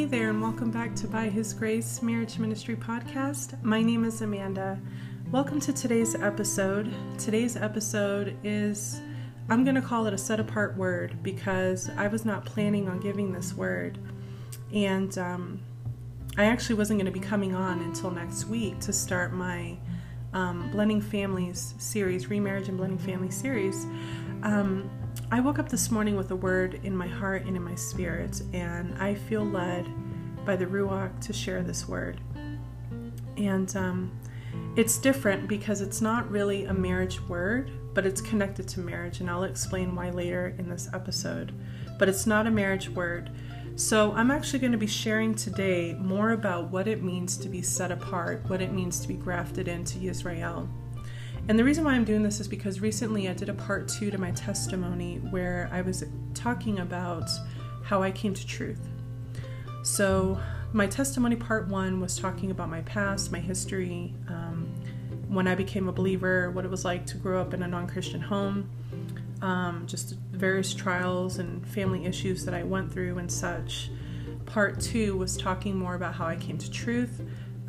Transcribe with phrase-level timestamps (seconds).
[0.00, 3.62] Hey there, and welcome back to By His Grace Marriage Ministry Podcast.
[3.62, 4.80] My name is Amanda.
[5.30, 6.90] Welcome to today's episode.
[7.18, 9.02] Today's episode is,
[9.50, 12.98] I'm going to call it a set apart word because I was not planning on
[13.00, 13.98] giving this word.
[14.72, 15.60] And um,
[16.38, 19.76] I actually wasn't going to be coming on until next week to start my
[20.32, 23.84] um, Blending Families series, Remarriage and Blending Family series.
[24.44, 24.88] Um,
[25.32, 28.42] I woke up this morning with a word in my heart and in my spirit,
[28.52, 29.86] and I feel led
[30.44, 32.20] by the Ruach to share this word.
[33.36, 34.10] And um,
[34.74, 39.30] it's different because it's not really a marriage word, but it's connected to marriage, and
[39.30, 41.54] I'll explain why later in this episode.
[41.96, 43.30] But it's not a marriage word.
[43.76, 47.62] So, I'm actually going to be sharing today more about what it means to be
[47.62, 50.68] set apart, what it means to be grafted into Israel.
[51.50, 54.12] And the reason why I'm doing this is because recently I did a part two
[54.12, 57.28] to my testimony where I was talking about
[57.82, 58.78] how I came to truth.
[59.82, 60.38] So,
[60.72, 64.72] my testimony part one was talking about my past, my history, um,
[65.26, 67.88] when I became a believer, what it was like to grow up in a non
[67.88, 68.70] Christian home,
[69.42, 73.90] um, just various trials and family issues that I went through and such.
[74.46, 77.20] Part two was talking more about how I came to truth,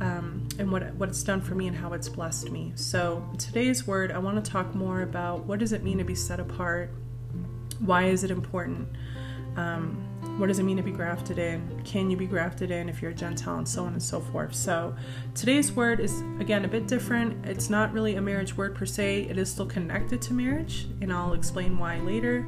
[0.01, 2.73] um, and what what it's done for me and how it's blessed me.
[2.75, 6.15] So today's word, I want to talk more about what does it mean to be
[6.15, 6.89] set apart.
[7.79, 8.89] Why is it important?
[9.55, 10.07] Um,
[10.39, 11.81] what does it mean to be grafted in?
[11.83, 14.55] Can you be grafted in if you're a Gentile, and so on and so forth.
[14.55, 14.95] So
[15.35, 17.45] today's word is again a bit different.
[17.45, 19.27] It's not really a marriage word per se.
[19.29, 22.47] It is still connected to marriage, and I'll explain why later.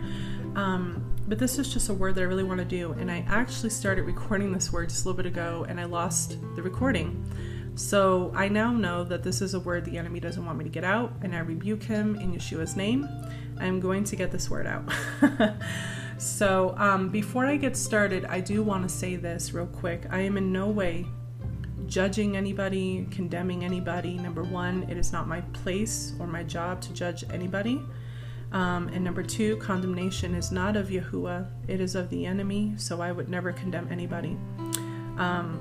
[0.56, 2.92] Um, but this is just a word that I really want to do.
[2.94, 6.38] And I actually started recording this word just a little bit ago and I lost
[6.56, 7.26] the recording.
[7.76, 10.70] So I now know that this is a word the enemy doesn't want me to
[10.70, 13.10] get out, and I rebuke him in Yeshua's name.
[13.60, 14.88] I'm going to get this word out.
[16.20, 20.06] so um, before I get started, I do want to say this real quick.
[20.12, 21.08] I am in no way
[21.88, 24.18] judging anybody, condemning anybody.
[24.18, 27.82] Number one, it is not my place or my job to judge anybody.
[28.54, 33.02] Um, and number two, condemnation is not of Yahuwah, it is of the enemy, so
[33.02, 34.38] I would never condemn anybody.
[35.18, 35.60] Um,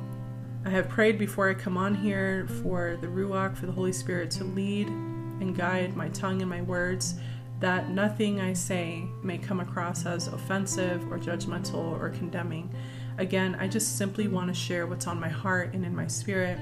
[0.66, 4.30] I have prayed before I come on here for the Ruach, for the Holy Spirit
[4.32, 7.14] to lead and guide my tongue and my words,
[7.60, 12.74] that nothing I say may come across as offensive or judgmental or condemning.
[13.18, 16.58] Again, I just simply want to share what's on my heart and in my spirit.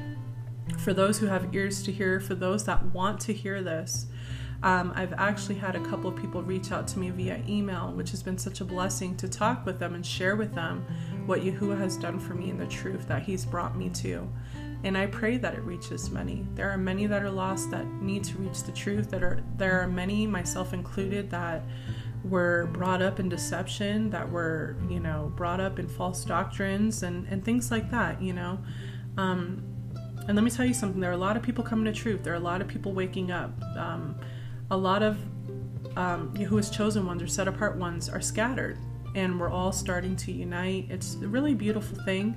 [0.78, 4.06] For those who have ears to hear, for those that want to hear this,
[4.62, 8.10] um, I've actually had a couple of people reach out to me via email, which
[8.10, 10.84] has been such a blessing to talk with them and share with them
[11.24, 14.28] what Yahuwah has done for me and the truth that He's brought me to.
[14.84, 16.46] And I pray that it reaches many.
[16.54, 19.10] There are many that are lost that need to reach the truth.
[19.10, 21.62] That are there are many, myself included, that
[22.24, 27.26] were brought up in deception, that were you know brought up in false doctrines and
[27.28, 28.20] and things like that.
[28.20, 28.58] You know.
[29.16, 29.62] Um,
[30.28, 31.00] and let me tell you something.
[31.00, 32.22] There are a lot of people coming to truth.
[32.22, 33.50] There are a lot of people waking up.
[33.76, 34.16] Um,
[34.70, 35.18] a lot of
[35.96, 38.78] um, Yahuwah's chosen ones or set apart ones are scattered
[39.14, 40.86] and we're all starting to unite.
[40.88, 42.34] It's a really beautiful thing,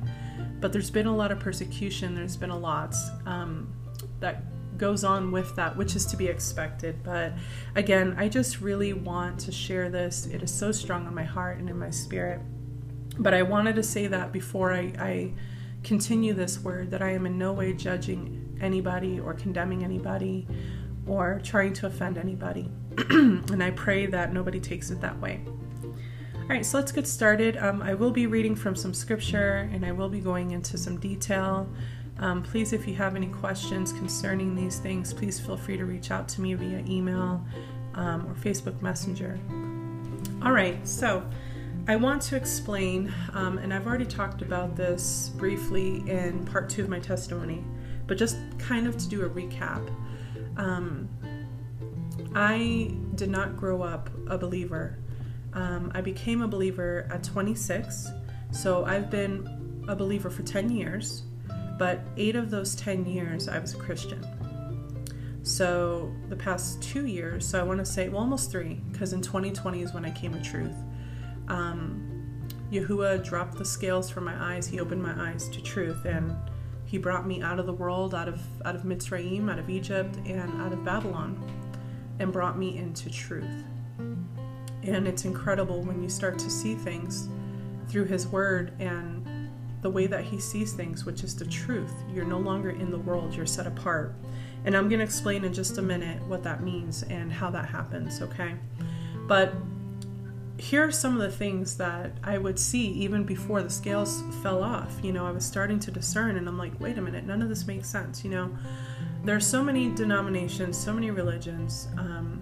[0.59, 2.15] but there's been a lot of persecution.
[2.15, 2.95] There's been a lot
[3.25, 3.71] um,
[4.19, 4.43] that
[4.77, 7.03] goes on with that, which is to be expected.
[7.03, 7.33] But
[7.75, 10.25] again, I just really want to share this.
[10.25, 12.41] It is so strong on my heart and in my spirit.
[13.19, 15.33] But I wanted to say that before I, I
[15.83, 20.47] continue this word that I am in no way judging anybody or condemning anybody
[21.07, 22.69] or trying to offend anybody.
[23.09, 25.41] and I pray that nobody takes it that way.
[26.43, 27.57] All right, so let's get started.
[27.57, 30.99] Um, I will be reading from some scripture and I will be going into some
[30.99, 31.69] detail.
[32.19, 36.11] Um, please, if you have any questions concerning these things, please feel free to reach
[36.11, 37.43] out to me via email
[37.95, 39.39] um, or Facebook Messenger.
[40.43, 41.23] All right, so
[41.87, 46.83] I want to explain, um, and I've already talked about this briefly in part two
[46.83, 47.63] of my testimony,
[48.05, 49.89] but just kind of to do a recap.
[50.57, 51.09] Um,
[52.35, 54.97] I did not grow up a believer.
[55.53, 58.09] Um, I became a believer at 26,
[58.51, 61.23] so I've been a believer for 10 years,
[61.77, 64.25] but eight of those 10 years I was a Christian.
[65.43, 69.21] So the past two years, so I want to say, well, almost three, because in
[69.21, 70.75] 2020 is when I came to truth.
[71.49, 72.13] Um,
[72.71, 74.65] Yahuwah dropped the scales from my eyes.
[74.65, 76.35] He opened my eyes to truth, and
[76.93, 80.15] he brought me out of the world, out of out of Mitzrayim, out of Egypt,
[80.27, 81.35] and out of Babylon,
[82.19, 83.63] and brought me into truth.
[84.83, 87.29] And it's incredible when you start to see things
[87.87, 89.49] through His Word and
[89.81, 91.95] the way that He sees things, which is the truth.
[92.13, 94.13] You're no longer in the world; you're set apart.
[94.63, 97.65] And I'm going to explain in just a minute what that means and how that
[97.65, 98.21] happens.
[98.21, 98.53] Okay,
[99.27, 99.51] but
[100.63, 104.63] here are some of the things that I would see even before the scales fell
[104.63, 104.95] off.
[105.03, 107.49] You know, I was starting to discern, and I'm like, wait a minute, none of
[107.49, 108.23] this makes sense.
[108.23, 108.49] You know,
[109.25, 112.41] there are so many denominations, so many religions, um,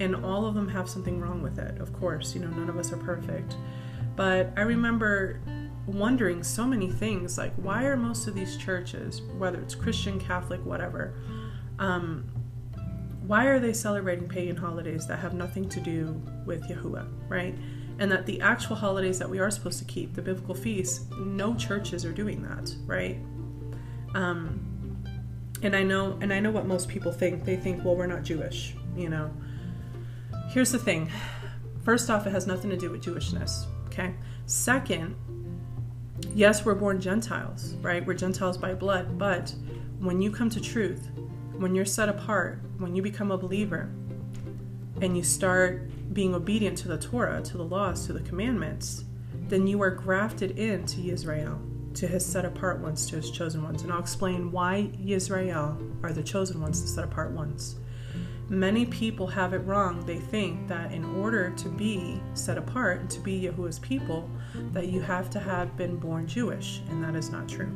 [0.00, 1.80] and all of them have something wrong with it.
[1.80, 3.56] Of course, you know, none of us are perfect.
[4.16, 5.40] But I remember
[5.86, 10.64] wondering so many things like, why are most of these churches, whether it's Christian, Catholic,
[10.66, 11.14] whatever,
[11.78, 12.28] um,
[13.26, 17.56] why are they celebrating pagan holidays that have nothing to do with Yahuwah, right?
[17.98, 21.54] And that the actual holidays that we are supposed to keep, the biblical feasts, no
[21.54, 23.18] churches are doing that, right?
[24.14, 24.60] Um,
[25.62, 27.44] and I know, and I know what most people think.
[27.44, 29.30] They think, well, we're not Jewish, you know.
[30.48, 31.10] Here's the thing.
[31.82, 34.14] First off, it has nothing to do with Jewishness, okay?
[34.46, 35.16] Second,
[36.34, 38.04] yes, we're born Gentiles, right?
[38.04, 39.54] We're Gentiles by blood, but
[39.98, 41.08] when you come to truth,
[41.58, 43.90] when you're set apart, when you become a believer,
[45.00, 49.04] and you start being obedient to the Torah, to the laws, to the commandments,
[49.48, 51.60] then you are grafted into Israel,
[51.94, 53.82] to his set apart ones, to his chosen ones.
[53.82, 57.76] And I'll explain why Israel are the chosen ones, the set apart ones.
[58.48, 60.04] Many people have it wrong.
[60.04, 64.30] They think that in order to be set apart and to be Yahuwah's people,
[64.72, 67.72] that you have to have been born Jewish, and that is not true.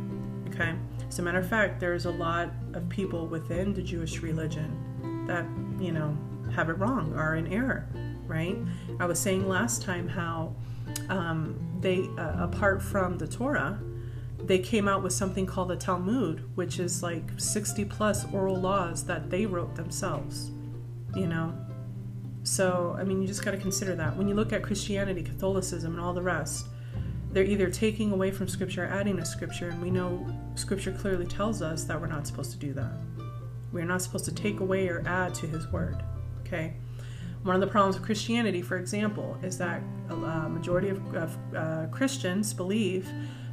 [0.49, 0.75] Okay?
[1.09, 5.45] As a matter of fact, there's a lot of people within the Jewish religion that,
[5.83, 6.17] you know,
[6.55, 7.89] have it wrong, are in error,
[8.27, 8.57] right?
[9.01, 10.55] I was saying last time how
[11.09, 13.79] um, they, uh, apart from the Torah,
[14.45, 19.05] they came out with something called the Talmud, which is like 60 plus oral laws
[19.05, 20.51] that they wrote themselves,
[21.15, 21.55] you know?
[22.45, 24.17] So, I mean, you just got to consider that.
[24.17, 26.67] When you look at Christianity, Catholicism, and all the rest,
[27.33, 31.27] they're either taking away from Scripture or adding to Scripture, and we know Scripture clearly
[31.27, 32.93] tells us that we're not supposed to do that.
[33.73, 36.03] We're not supposed to take away or add to His Word.
[36.41, 36.75] Okay?
[37.43, 40.15] One of the problems of Christianity, for example, is that a
[40.49, 43.09] majority of, of uh, Christians believe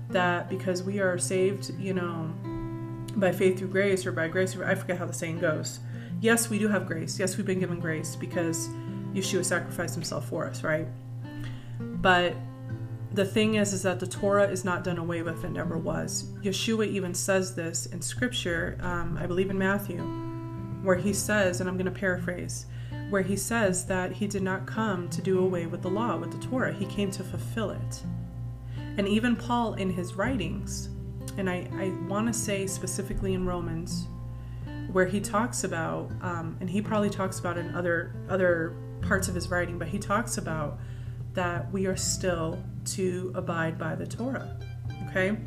[0.10, 2.34] that because we are saved, you know,
[3.16, 5.80] by faith through grace or by grace, I forget how the saying goes.
[6.22, 7.20] Yes, we do have grace.
[7.20, 8.70] Yes, we've been given grace because
[9.14, 10.88] Yeshua sacrificed himself for us, right?
[11.80, 12.36] But
[13.16, 16.26] the thing is is that the torah is not done away with it never was.
[16.42, 20.02] Yeshua even says this in scripture um, i believe in matthew
[20.84, 22.66] where he says and i'm going to paraphrase
[23.10, 26.32] where he says that he did not come to do away with the law with
[26.32, 26.74] the torah.
[26.74, 28.04] He came to fulfill it.
[28.98, 30.90] And even paul in his writings
[31.38, 34.08] and i, I want to say specifically in romans
[34.92, 39.36] where he talks about um, and he probably talks about in other other parts of
[39.36, 40.80] his writing but he talks about
[41.36, 44.58] that we are still to abide by the Torah.
[45.08, 45.38] Okay?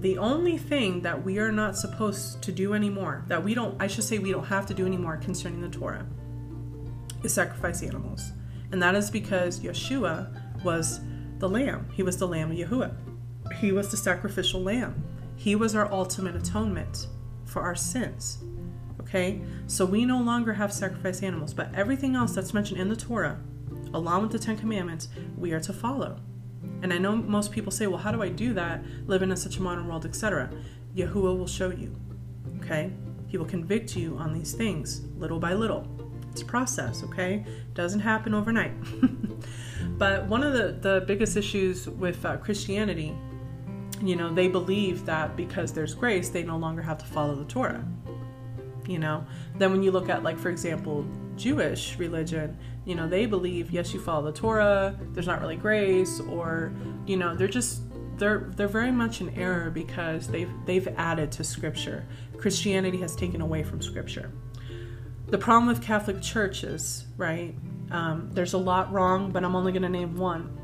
[0.00, 3.86] The only thing that we are not supposed to do anymore, that we don't, I
[3.86, 6.06] should say, we don't have to do anymore concerning the Torah,
[7.22, 8.32] is sacrifice animals.
[8.70, 11.00] And that is because Yeshua was
[11.38, 11.88] the lamb.
[11.92, 12.94] He was the lamb of Yahuwah.
[13.56, 15.02] He was the sacrificial lamb.
[15.36, 17.08] He was our ultimate atonement
[17.44, 18.38] for our sins.
[19.00, 19.40] Okay?
[19.66, 23.40] So we no longer have sacrifice animals, but everything else that's mentioned in the Torah,
[23.94, 26.20] along with the Ten Commandments, we are to follow.
[26.82, 29.56] And I know most people say, well, how do I do that living in such
[29.56, 30.50] a modern world, etc.?
[30.94, 31.94] Yahuwah will show you.
[32.60, 32.92] Okay?
[33.26, 35.86] He will convict you on these things little by little.
[36.30, 37.44] It's a process, okay?
[37.74, 38.72] Doesn't happen overnight.
[39.98, 43.14] but one of the, the biggest issues with uh, Christianity,
[44.02, 47.44] you know, they believe that because there's grace, they no longer have to follow the
[47.44, 47.84] Torah.
[48.86, 49.26] You know,
[49.56, 51.04] then when you look at, like, for example,
[51.36, 52.56] Jewish religion,
[52.88, 56.72] you know, they believe yes, you follow the Torah, there's not really grace, or
[57.06, 57.82] you know, they're just
[58.16, 62.06] they're they're very much in error because they've they've added to Scripture.
[62.38, 64.32] Christianity has taken away from Scripture.
[65.26, 67.54] The problem with Catholic churches, right?
[67.90, 70.58] Um, there's a lot wrong, but I'm only going to name one.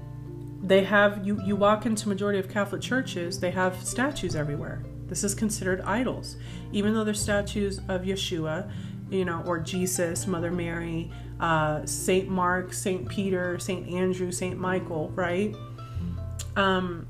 [0.62, 4.82] They have you you walk into majority of Catholic churches, they have statues everywhere.
[5.08, 6.38] This is considered idols,
[6.72, 8.72] even though they're statues of Yeshua
[9.14, 15.10] you know, or Jesus, Mother Mary, uh, Saint Mark, Saint Peter, Saint Andrew, Saint Michael,
[15.10, 15.54] right?
[16.56, 17.06] Um,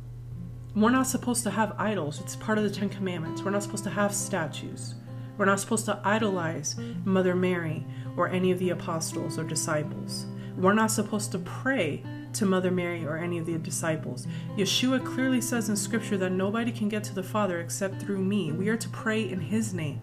[0.76, 2.20] we're not supposed to have idols.
[2.20, 3.42] It's part of the Ten Commandments.
[3.42, 4.94] We're not supposed to have statues.
[5.38, 7.84] We're not supposed to idolize Mother Mary
[8.16, 10.26] or any of the apostles or disciples.
[10.56, 12.02] We're not supposed to pray
[12.34, 14.26] to Mother Mary or any of the disciples.
[14.56, 18.52] Yeshua clearly says in Scripture that nobody can get to the Father except through me.
[18.52, 20.00] We are to pray in His name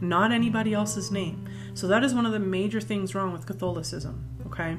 [0.00, 1.48] not anybody else's name.
[1.74, 4.74] So that is one of the major things wrong with Catholicism, okay?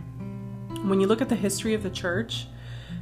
[0.84, 2.48] When you look at the history of the church,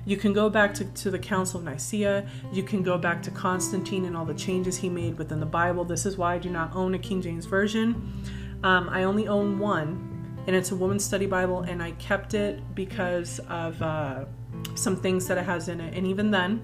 [0.05, 2.27] you can go back to, to the Council of Nicaea.
[2.53, 5.83] You can go back to Constantine and all the changes he made within the Bible.
[5.83, 8.23] This is why I do not own a King James Version.
[8.63, 12.61] Um, I only own one, and it's a woman's study Bible, and I kept it
[12.75, 14.25] because of uh,
[14.75, 15.95] some things that it has in it.
[15.95, 16.61] And even then,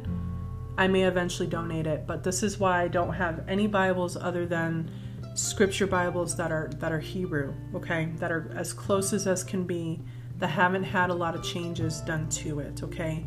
[0.78, 2.06] I may eventually donate it.
[2.06, 4.92] But this is why I don't have any Bibles other than
[5.36, 9.66] scripture Bibles that are that are Hebrew, okay, that are as close as as can
[9.66, 10.02] be,
[10.38, 13.26] that haven't had a lot of changes done to it, okay.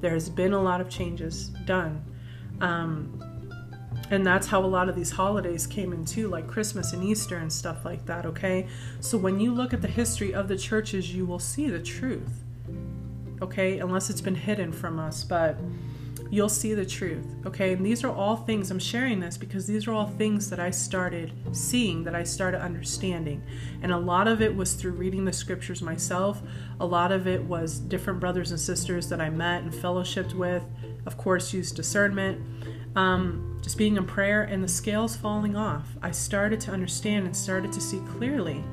[0.00, 2.04] There's been a lot of changes done.
[2.60, 3.22] Um,
[4.10, 7.52] and that's how a lot of these holidays came into like christmas and easter and
[7.52, 8.66] stuff like that okay
[9.00, 12.44] so when you look at the history of the churches you will see the truth
[13.42, 15.56] okay unless it's been hidden from us but
[16.30, 17.72] you'll see the truth okay?
[17.72, 20.70] And these are all things i'm sharing this because these are all things that i
[20.70, 23.42] started seeing that i started understanding.
[23.82, 26.42] And a lot of it was through reading the scriptures myself.
[26.80, 30.62] A lot of it was different brothers and sisters that i met and fellowshipped with.
[31.06, 32.40] Of course used discernment.
[32.96, 37.36] Um, just being in prayer and the scales falling off, I started to understand and
[37.36, 38.64] started to see clearly.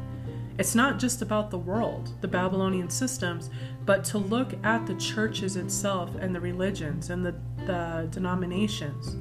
[0.59, 3.49] It's not just about the world, the Babylonian systems,
[3.85, 9.15] but to look at the churches itself and the religions and the, the denominations,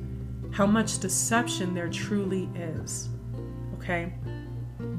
[0.52, 3.08] how much deception there truly is.
[3.78, 4.12] Okay?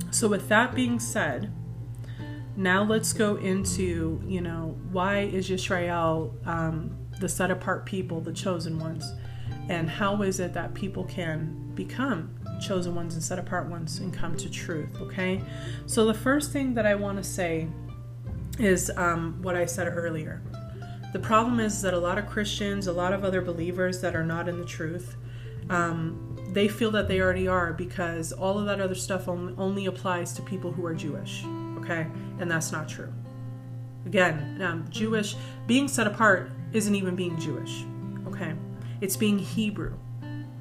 [0.10, 1.52] So, with that being said,
[2.56, 8.34] now let's go into, you know, why is Yisrael um, the set apart people, the
[8.34, 9.12] chosen ones?
[9.70, 14.14] and how is it that people can become chosen ones and set apart ones and
[14.14, 15.42] come to truth okay?
[15.86, 17.68] So the first thing that i want to say
[18.60, 20.42] is um, what i said earlier.
[21.12, 24.26] The problem is that a lot of christians a lot of other believers that are
[24.26, 25.16] not in the truth
[25.70, 30.34] um, they feel that they already are because all of that other stuff only applies
[30.34, 31.44] to people who are jewish
[31.78, 32.08] okay?
[32.40, 33.12] And that's not true.
[34.06, 35.36] Again um, jewish
[35.68, 37.86] being set apart isn't even being jewish
[38.28, 38.54] okay?
[39.02, 39.98] It's being Hebrew,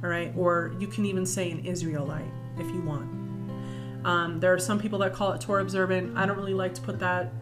[0.02, 0.32] all right?
[0.36, 3.22] Or you can even say an Israelite if you want.
[4.04, 6.16] Um, there are some people that call it Torah observant.
[6.16, 7.32] I don't really like to put that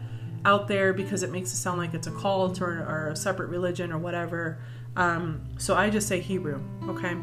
[0.44, 3.48] out there because it makes it sound like it's a cult or, or a separate
[3.48, 4.58] religion or whatever.
[4.96, 7.16] Um, so I just say Hebrew, okay?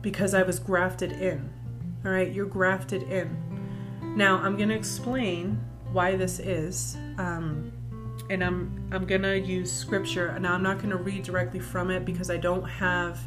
[0.00, 1.50] Because I was grafted in.
[2.04, 3.36] All right, you're grafted in.
[4.16, 5.60] Now I'm to explain
[5.92, 6.96] why this is.
[7.18, 7.72] Um,
[8.30, 10.38] and I'm I'm gonna use scripture.
[10.38, 13.18] Now I'm not gonna read directly from it because I don't have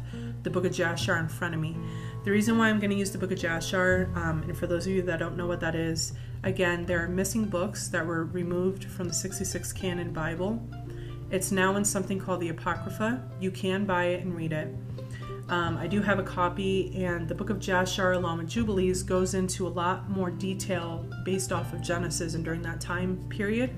[0.42, 1.76] the book of Jashar in front of me.
[2.24, 4.92] The reason why I'm gonna use the book of Jashar, um, and for those of
[4.92, 8.84] you that don't know what that is, again, there are missing books that were removed
[8.84, 10.62] from the 66 canon Bible.
[11.30, 13.22] It's now in something called the Apocrypha.
[13.40, 14.74] You can buy it and read it.
[15.48, 19.32] Um, I do have a copy, and the book of Jashar, along with Jubilees, goes
[19.32, 23.70] into a lot more detail based off of Genesis and during that time period.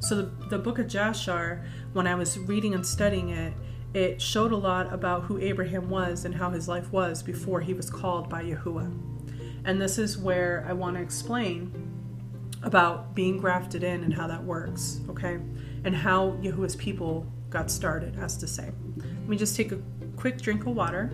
[0.00, 1.64] So the, the book of Jashar,
[1.94, 3.54] when I was reading and studying it,
[3.94, 7.72] it showed a lot about who Abraham was and how his life was before he
[7.72, 8.92] was called by Yahuwah.
[9.64, 11.72] And this is where I want to explain
[12.62, 15.38] about being grafted in and how that works, okay?
[15.84, 18.70] And how Yahuwah's people got started, as to say.
[18.96, 19.78] Let me just take a
[20.16, 21.12] quick drink of water.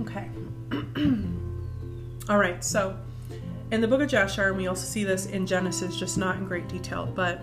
[0.00, 0.28] Okay.
[2.28, 2.96] All right, so
[3.70, 6.46] in the book of Jashar, and we also see this in Genesis, just not in
[6.46, 7.40] great detail, but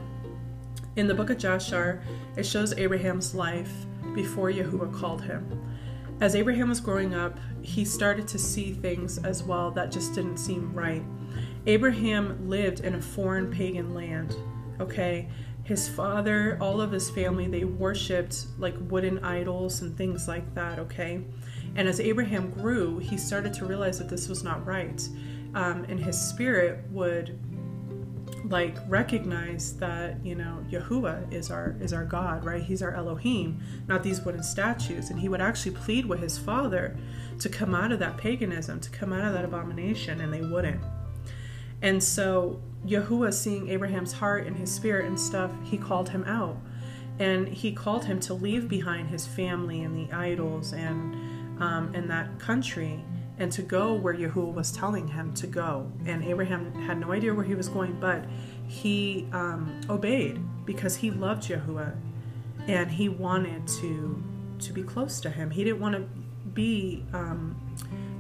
[0.95, 2.01] in the book of Jashar,
[2.35, 3.71] it shows Abraham's life
[4.13, 5.61] before Yahuwah called him.
[6.19, 10.37] As Abraham was growing up, he started to see things as well that just didn't
[10.37, 11.03] seem right.
[11.65, 14.35] Abraham lived in a foreign pagan land,
[14.79, 15.29] okay?
[15.63, 20.77] His father, all of his family, they worshiped like wooden idols and things like that,
[20.79, 21.23] okay?
[21.75, 25.07] And as Abraham grew, he started to realize that this was not right
[25.53, 27.39] um, and his spirit would
[28.51, 32.61] like recognize that you know Yahuwah is our is our God, right?
[32.61, 35.09] He's our Elohim, not these wooden statues.
[35.09, 36.97] And he would actually plead with his father
[37.39, 40.81] to come out of that paganism, to come out of that abomination, and they wouldn't.
[41.81, 46.57] And so Yahuwah, seeing Abraham's heart and his spirit and stuff, he called him out,
[47.19, 51.15] and he called him to leave behind his family and the idols and
[51.61, 53.03] um, and that country
[53.41, 55.91] and to go where Yahuwah was telling him to go.
[56.05, 58.23] And Abraham had no idea where he was going, but
[58.67, 61.95] he um, obeyed because he loved Yahuwah
[62.67, 64.23] and he wanted to
[64.59, 65.49] to be close to him.
[65.49, 66.01] He didn't want to
[66.53, 67.59] be um,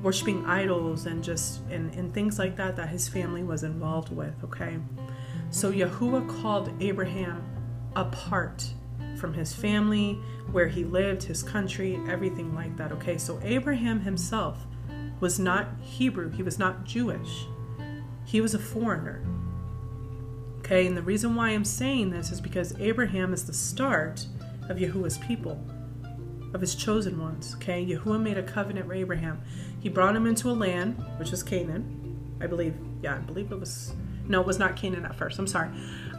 [0.01, 4.33] worshiping idols and just and, and things like that that his family was involved with.
[4.43, 4.79] Okay,
[5.51, 7.43] so Yahuwah called Abraham
[7.95, 8.67] apart
[9.17, 10.13] from his family,
[10.51, 12.91] where he lived, his country, everything like that.
[12.91, 14.65] Okay, so Abraham himself
[15.21, 17.45] was not Hebrew, he was not Jewish,
[18.25, 19.23] he was a foreigner.
[20.59, 24.25] Okay, and the reason why I'm saying this is because Abraham is the start
[24.69, 25.59] of Yahuwah's people.
[26.53, 27.55] of his chosen ones.
[27.55, 29.41] Okay, Yahuwah made a covenant with Abraham.
[29.79, 32.75] He brought him into a land, which was Canaan, I believe.
[33.01, 33.93] Yeah, I believe it was.
[34.27, 35.39] No, it was not Canaan at first.
[35.39, 35.69] I'm sorry,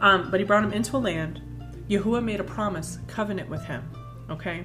[0.01, 1.41] um, but he brought him into a land.
[1.89, 3.89] Yahuwah made a promise, covenant with him.
[4.31, 4.65] Okay,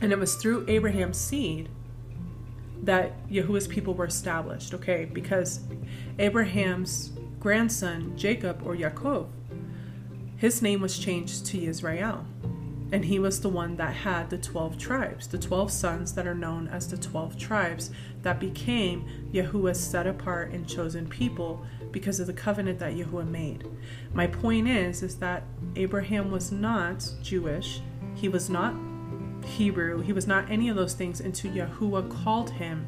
[0.00, 1.68] and it was through Abraham's seed
[2.82, 4.74] that Yahuwah's people were established.
[4.74, 5.60] Okay, because
[6.18, 9.28] Abraham's grandson Jacob or Yaakov,
[10.36, 12.26] his name was changed to Israel
[12.92, 16.34] and he was the one that had the 12 tribes, the 12 sons that are
[16.34, 17.90] known as the 12 tribes
[18.22, 23.64] that became Yahuwah's set apart and chosen people because of the covenant that Yahuwah made.
[24.12, 25.42] My point is is that
[25.74, 27.80] Abraham was not Jewish,
[28.14, 28.74] he was not
[29.46, 32.86] Hebrew, he was not any of those things until Yahuwah called him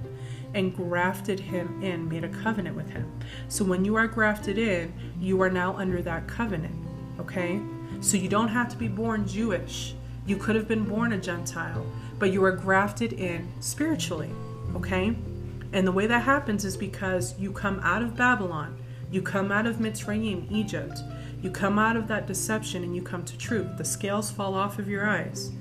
[0.55, 3.11] and grafted him in, made a covenant with him.
[3.49, 6.75] So when you are grafted in, you are now under that covenant,
[7.21, 7.61] okay?
[8.01, 9.95] So you don't have to be born Jewish.
[10.27, 11.87] You could have been born a Gentile,
[12.19, 14.31] but you are grafted in spiritually,
[14.75, 15.17] okay?
[15.73, 18.79] And the way that happens is because you come out of Babylon,
[19.11, 21.01] you come out of Mitzrayim, Egypt,
[21.43, 23.77] you come out of that deception and you come to truth.
[23.77, 25.53] The scales fall off of your eyes.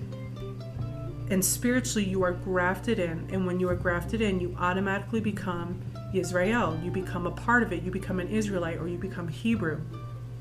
[1.30, 3.28] And spiritually, you are grafted in.
[3.32, 5.82] And when you are grafted in, you automatically become
[6.14, 6.80] Israel.
[6.84, 7.84] You become a part of it.
[7.84, 9.82] You become an Israelite or you become Hebrew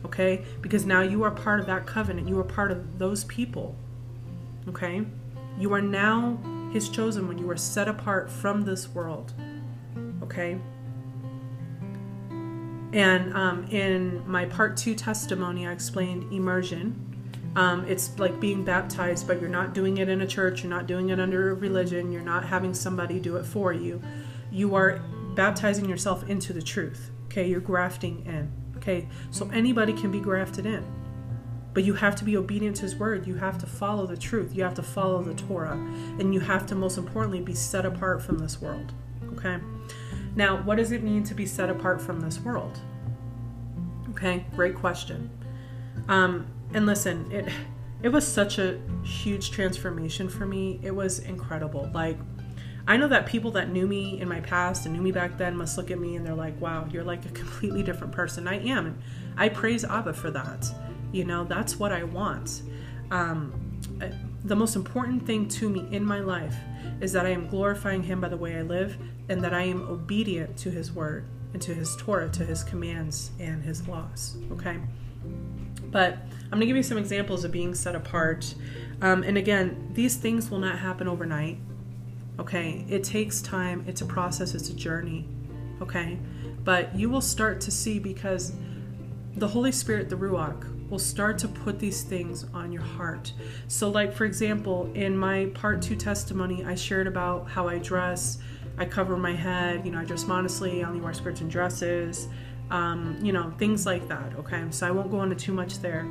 [0.07, 0.45] okay?
[0.62, 2.28] Because now you are part of that covenant.
[2.28, 3.75] You are part of those people,
[4.69, 5.05] okay?
[5.59, 6.38] You are now
[6.73, 9.33] his chosen when You are set apart from this world,
[10.23, 10.59] okay?
[12.93, 17.06] And um, in my part two testimony, I explained immersion.
[17.57, 20.87] Um, it's like being baptized, but you're not doing it in a church, you're not
[20.87, 24.01] doing it under a religion, you're not having somebody do it for you.
[24.53, 25.01] You are
[25.35, 27.49] baptizing yourself into the truth, okay?
[27.49, 28.53] You're grafting in.
[28.77, 30.85] Okay, so anybody can be grafted in.
[31.73, 33.27] But you have to be obedient to his word.
[33.27, 34.55] You have to follow the truth.
[34.55, 35.77] You have to follow the Torah.
[36.19, 38.93] And you have to, most importantly, be set apart from this world.
[39.33, 39.59] Okay?
[40.37, 42.79] Now, what does it mean to be set apart from this world?
[44.11, 45.31] Okay, great question.
[46.09, 47.48] Um, and listen, it
[48.02, 50.79] it was such a huge transformation for me.
[50.83, 51.90] It was incredible.
[51.94, 52.18] Like
[52.88, 55.57] I know that people that knew me in my past and knew me back then
[55.57, 58.46] must look at me and they're like, wow, you're like a completely different person.
[58.46, 58.87] I am.
[58.87, 59.02] And
[59.37, 60.66] I praise Abba for that.
[61.12, 62.62] You know, that's what I want.
[63.11, 63.81] Um,
[64.44, 66.57] the most important thing to me in my life
[67.00, 68.96] is that I am glorifying Him by the way I live
[69.29, 73.33] and that I am obedient to His word and to His Torah, to His commands
[73.40, 74.37] and His laws.
[74.52, 74.79] Okay?
[75.90, 78.54] But I'm going to give you some examples of being set apart.
[79.02, 81.59] Um, and again, these things will not happen overnight.
[82.38, 85.26] Okay, it takes time, it's a process, it's a journey.
[85.80, 86.18] Okay,
[86.64, 88.52] but you will start to see because
[89.37, 93.32] the Holy Spirit, the Ruach, will start to put these things on your heart.
[93.68, 98.38] So, like for example, in my part two testimony, I shared about how I dress.
[98.78, 102.28] I cover my head, you know, I dress modestly, I only wear skirts and dresses,
[102.70, 104.35] um, you know, things like that.
[104.38, 106.06] Okay, so I won't go into too much there.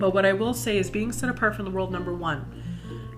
[0.00, 2.44] But what I will say is being set apart from the world, number one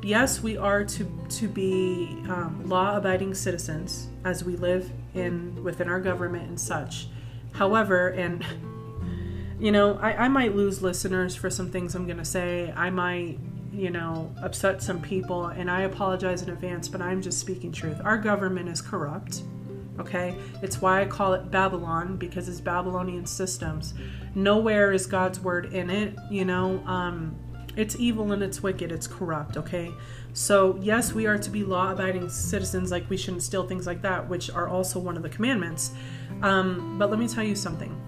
[0.03, 6.01] yes, we are to to be um, law-abiding citizens as we live in within our
[6.01, 7.07] government and such.
[7.53, 8.45] However, and
[9.61, 12.73] you know, I, I might lose listeners for some things I'm gonna say.
[12.77, 13.39] I might,
[13.73, 16.89] you know, upset some people, and I apologize in advance.
[16.89, 18.01] But I'm just speaking truth.
[18.05, 19.43] Our government is corrupt.
[19.99, 23.95] Okay, it's why I call it Babylon because it's Babylonian systems.
[24.35, 26.17] Nowhere is God's word in it.
[26.31, 26.83] You know.
[26.87, 27.37] Um,
[27.77, 29.93] it's evil and it's wicked, it's corrupt, okay?
[30.35, 34.03] So, yes, we are to be law abiding citizens, like we shouldn't steal things like
[34.03, 35.93] that, which are also one of the commandments.
[36.43, 37.99] Um, but let me tell you something.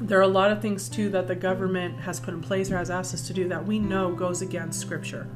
[0.00, 2.78] There are a lot of things too that the government has put in place or
[2.78, 5.28] has asked us to do that we know goes against scripture.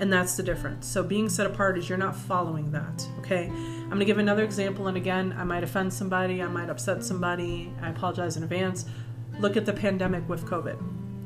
[0.00, 0.86] And that's the difference.
[0.86, 3.46] So, being set apart is you're not following that, okay?
[3.48, 7.72] I'm gonna give another example, and again, I might offend somebody, I might upset somebody,
[7.82, 8.84] I apologize in advance.
[9.40, 10.80] Look at the pandemic with COVID,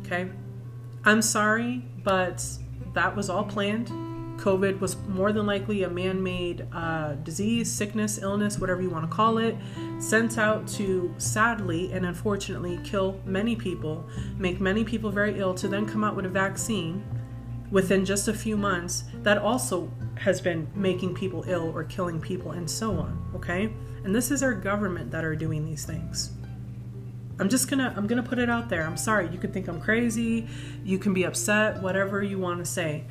[0.06, 0.30] okay?
[1.04, 2.46] I'm sorry, but
[2.94, 3.88] that was all planned.
[4.38, 9.08] COVID was more than likely a man made uh, disease, sickness, illness, whatever you want
[9.08, 9.54] to call it,
[9.98, 14.04] sent out to sadly and unfortunately kill many people,
[14.38, 17.04] make many people very ill, to then come out with a vaccine
[17.72, 22.52] within just a few months that also has been making people ill or killing people
[22.52, 23.30] and so on.
[23.34, 23.72] Okay?
[24.04, 26.30] And this is our government that are doing these things.
[27.40, 28.84] I'm just gonna I'm gonna put it out there.
[28.84, 29.28] I'm sorry.
[29.32, 30.46] You can think I'm crazy.
[30.84, 31.82] You can be upset.
[31.82, 33.04] Whatever you want to say,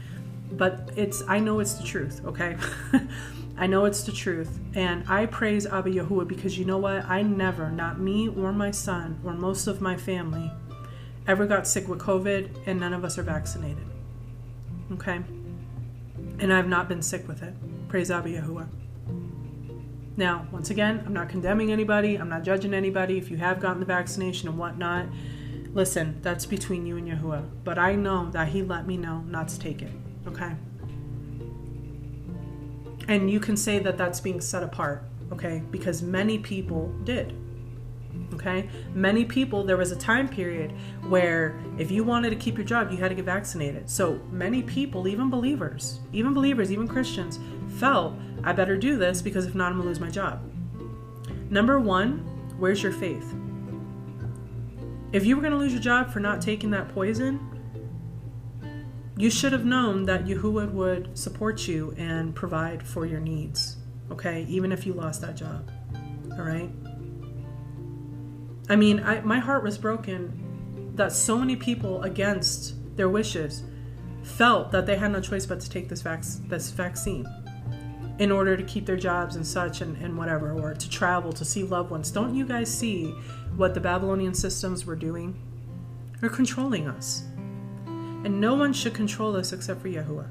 [0.52, 2.22] but it's I know it's the truth.
[2.24, 2.56] Okay.
[3.58, 4.60] I know it's the truth.
[4.76, 7.04] And I praise Abba Yahuwah because you know what?
[7.06, 10.52] I never, not me or my son or most of my family,
[11.28, 13.91] ever got sick with COVID and none of us are vaccinated.
[14.94, 15.22] Okay?
[16.40, 17.54] And I've not been sick with it.
[17.88, 18.68] Praise Abba Yahuwah.
[20.18, 22.16] Now, once again, I'm not condemning anybody.
[22.18, 23.18] I'm not judging anybody.
[23.18, 25.08] If you have gotten the vaccination and whatnot,
[25.74, 27.50] listen, that's between you and Yahuwah.
[27.64, 29.92] But I know that He let me know not to take it.
[30.28, 30.52] Okay?
[33.08, 35.04] And you can say that that's being set apart.
[35.32, 35.64] Okay?
[35.72, 37.34] Because many people did.
[38.34, 38.70] Okay?
[38.94, 40.74] Many people, there was a time period
[41.08, 43.90] where if you wanted to keep your job, you had to get vaccinated.
[43.90, 47.40] So many people, even believers, even believers, even Christians,
[47.78, 50.42] felt I better do this because if not, I'm gonna lose my job.
[51.50, 52.20] Number one,
[52.58, 53.36] where's your faith?
[55.12, 57.48] If you were gonna lose your job for not taking that poison,
[59.18, 63.78] you should have known that Yahuwah would support you and provide for your needs,
[64.10, 64.46] okay?
[64.48, 65.70] Even if you lost that job,
[66.32, 66.72] all right?
[68.70, 73.64] I mean, I, my heart was broken that so many people, against their wishes,
[74.24, 77.26] felt that they had no choice but to take this, vac- this vaccine
[78.20, 81.44] in order to keep their jobs and such and, and whatever, or to travel, to
[81.44, 82.12] see loved ones.
[82.12, 83.16] Don't you guys see
[83.56, 85.40] what the Babylonian systems were doing?
[86.20, 87.24] They're controlling us.
[87.88, 90.30] And no one should control us except for Yahuwah.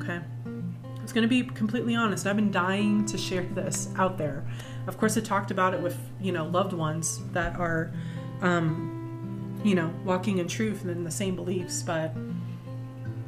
[0.00, 0.20] Okay?
[0.46, 2.26] I was going to be completely honest.
[2.26, 4.46] I've been dying to share this out there.
[4.88, 7.92] Of course, I talked about it with, you know, loved ones that are,
[8.40, 12.12] um, you know, walking in truth and in the same beliefs, but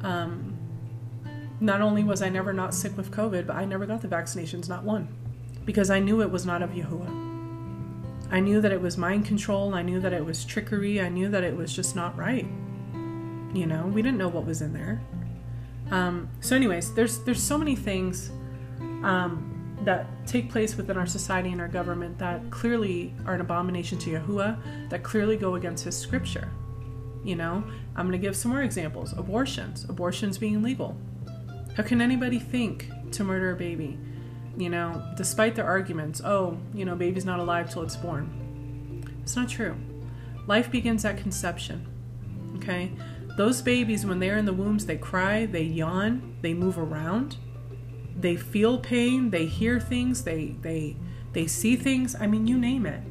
[0.01, 0.57] um,
[1.59, 4.67] not only was I never not sick with COVID, but I never got the vaccinations,
[4.67, 5.07] not one,
[5.63, 7.29] because I knew it was not of Yahuwah.
[8.31, 9.75] I knew that it was mind control.
[9.75, 10.99] I knew that it was trickery.
[10.99, 12.47] I knew that it was just not right.
[13.53, 14.99] You know, we didn't know what was in there.
[15.91, 18.31] Um, so, anyways, there's there's so many things
[19.03, 19.50] um,
[19.85, 24.11] that take place within our society and our government that clearly are an abomination to
[24.11, 26.49] Yahuwah, that clearly go against His scripture.
[27.23, 27.63] You know,
[27.95, 29.13] I'm going to give some more examples.
[29.13, 30.97] Abortions, abortions being legal.
[31.75, 33.97] How can anybody think to murder a baby?
[34.57, 39.05] You know, despite their arguments, oh, you know, baby's not alive till it's born.
[39.21, 39.75] It's not true.
[40.47, 41.87] Life begins at conception.
[42.57, 42.91] Okay?
[43.37, 47.37] Those babies, when they're in the wombs, they cry, they yawn, they move around,
[48.21, 50.95] they feel pain, they hear things, they they
[51.33, 52.15] they see things.
[52.15, 53.01] I mean, you name it.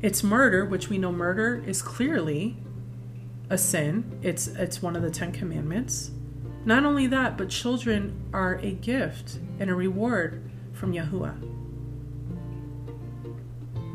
[0.00, 2.56] It's murder, which we know murder is clearly
[3.48, 4.18] a sin.
[4.22, 6.10] It's it's one of the 10 commandments.
[6.64, 11.40] Not only that, but children are a gift and a reward from Yahuwah.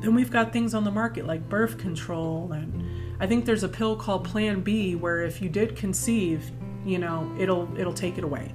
[0.02, 2.86] Then we've got things on the market like birth control and
[3.20, 6.52] I think there's a pill called Plan B where if you did conceive,
[6.90, 8.54] you know, it'll it'll take it away.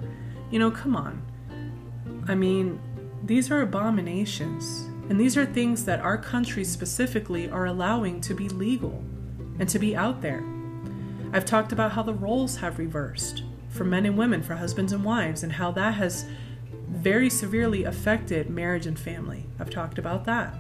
[0.51, 1.23] You know, come on.
[2.27, 2.81] I mean,
[3.23, 4.89] these are abominations.
[5.09, 9.05] And these are things that our country specifically are allowing to be legal
[9.59, 10.43] and to be out there.
[11.33, 15.05] I've talked about how the roles have reversed for men and women, for husbands and
[15.05, 16.25] wives, and how that has
[16.89, 19.47] very severely affected marriage and family.
[19.59, 20.55] I've talked about that.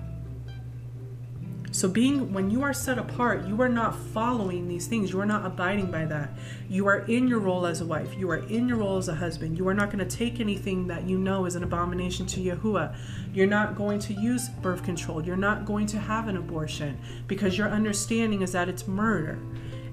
[1.75, 5.11] So, being when you are set apart, you are not following these things.
[5.11, 6.31] You are not abiding by that.
[6.69, 8.15] You are in your role as a wife.
[8.17, 9.59] You are in your role as a husband.
[9.59, 12.95] You are not going to take anything that you know is an abomination to Yahuwah.
[13.33, 15.21] You're not going to use birth control.
[15.25, 19.41] You're not going to have an abortion because your understanding is that it's murder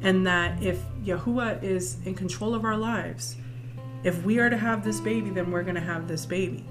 [0.03, 3.37] and that if Yahuwah is in control of our lives,
[4.03, 6.63] if we are to have this baby, then we're going to have this baby.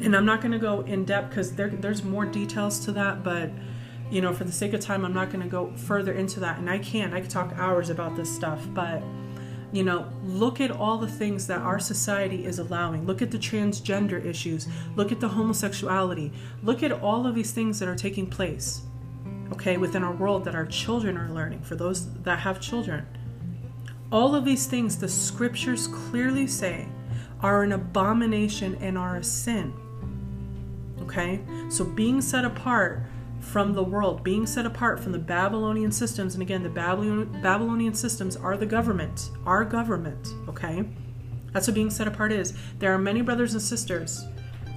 [0.00, 3.22] And I'm not going to go in depth because there, there's more details to that,
[3.22, 3.50] but
[4.10, 6.58] you know, for the sake of time, I'm not going to go further into that.
[6.58, 7.14] And I can't.
[7.14, 9.02] I could talk hours about this stuff, but
[9.72, 13.06] you know, look at all the things that our society is allowing.
[13.06, 14.66] Look at the transgender issues.
[14.96, 16.32] Look at the homosexuality.
[16.62, 18.82] Look at all of these things that are taking place
[19.52, 23.06] okay, within our world that our children are learning, for those that have children.
[24.12, 26.88] All of these things the scriptures clearly say
[27.42, 29.72] are an abomination and are a sin.
[31.02, 31.40] Okay?
[31.68, 33.02] So being set apart
[33.40, 38.36] from the world, being set apart from the Babylonian systems, and again, the Babylonian systems
[38.36, 40.84] are the government, our government, okay?
[41.52, 42.52] That's what being set apart is.
[42.78, 44.24] There are many brothers and sisters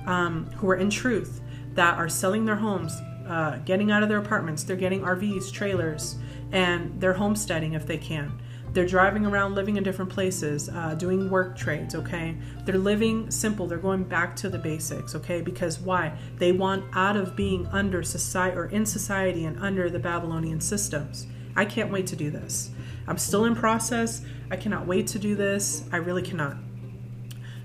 [0.06, 1.41] um, who are in truth
[1.73, 2.93] that are selling their homes,
[3.28, 4.63] uh, getting out of their apartments.
[4.63, 6.15] They're getting RVs, trailers,
[6.52, 8.39] and they're homesteading if they can.
[8.74, 12.36] They're driving around, living in different places, uh, doing work trades, okay?
[12.66, 13.68] They're living simple.
[13.68, 15.42] They're going back to the basics, okay?
[15.42, 16.18] Because why?
[16.38, 21.28] They want out of being under society or in society and under the Babylonian systems.
[21.56, 22.72] I can't wait to do this.
[23.08, 24.22] I'm still in process.
[24.50, 25.84] I cannot wait to do this.
[25.92, 26.58] I really cannot.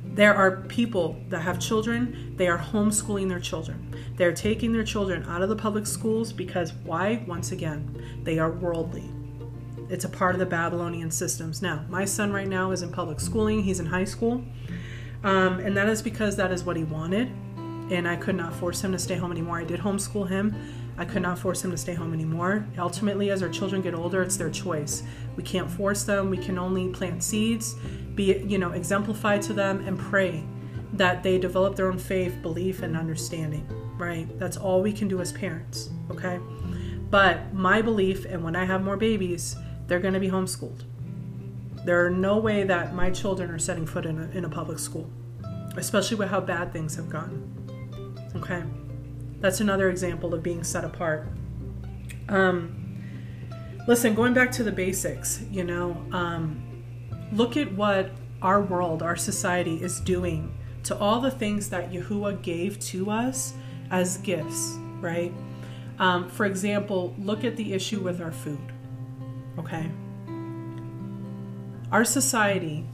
[0.04, 3.94] There are people that have children, they are homeschooling their children.
[4.16, 7.22] They're taking their children out of the public schools because why?
[7.26, 9.08] Once again, they are worldly.
[9.90, 11.62] It's a part of the Babylonian systems.
[11.62, 14.44] Now, my son right now is in public schooling, he's in high school.
[15.24, 17.28] Um, and that is because that is what he wanted.
[17.90, 19.58] And I could not force him to stay home anymore.
[19.58, 20.54] I did homeschool him.
[20.98, 22.66] I could not force him to stay home anymore.
[22.76, 25.04] Ultimately, as our children get older, it's their choice.
[25.36, 26.28] We can't force them.
[26.28, 27.76] We can only plant seeds,
[28.14, 30.44] be you know, exemplify to them and pray
[30.94, 33.66] that they develop their own faith, belief, and understanding.
[33.96, 34.26] Right?
[34.38, 35.90] That's all we can do as parents.
[36.10, 36.38] Okay.
[37.10, 39.56] But my belief, and when I have more babies,
[39.88, 40.84] they're going to be homeschooled.
[41.84, 44.78] There are no way that my children are setting foot in a, in a public
[44.78, 45.10] school,
[45.76, 47.54] especially with how bad things have gone.
[48.36, 48.62] Okay,
[49.40, 51.28] that's another example of being set apart.
[52.28, 53.02] Um,
[53.86, 56.62] listen, going back to the basics, you know, um,
[57.32, 58.10] look at what
[58.42, 63.54] our world, our society is doing to all the things that Yahuwah gave to us
[63.90, 65.32] as gifts, right?
[65.98, 68.72] Um, for example, look at the issue with our food.
[69.58, 69.90] Okay.
[71.90, 72.86] Our society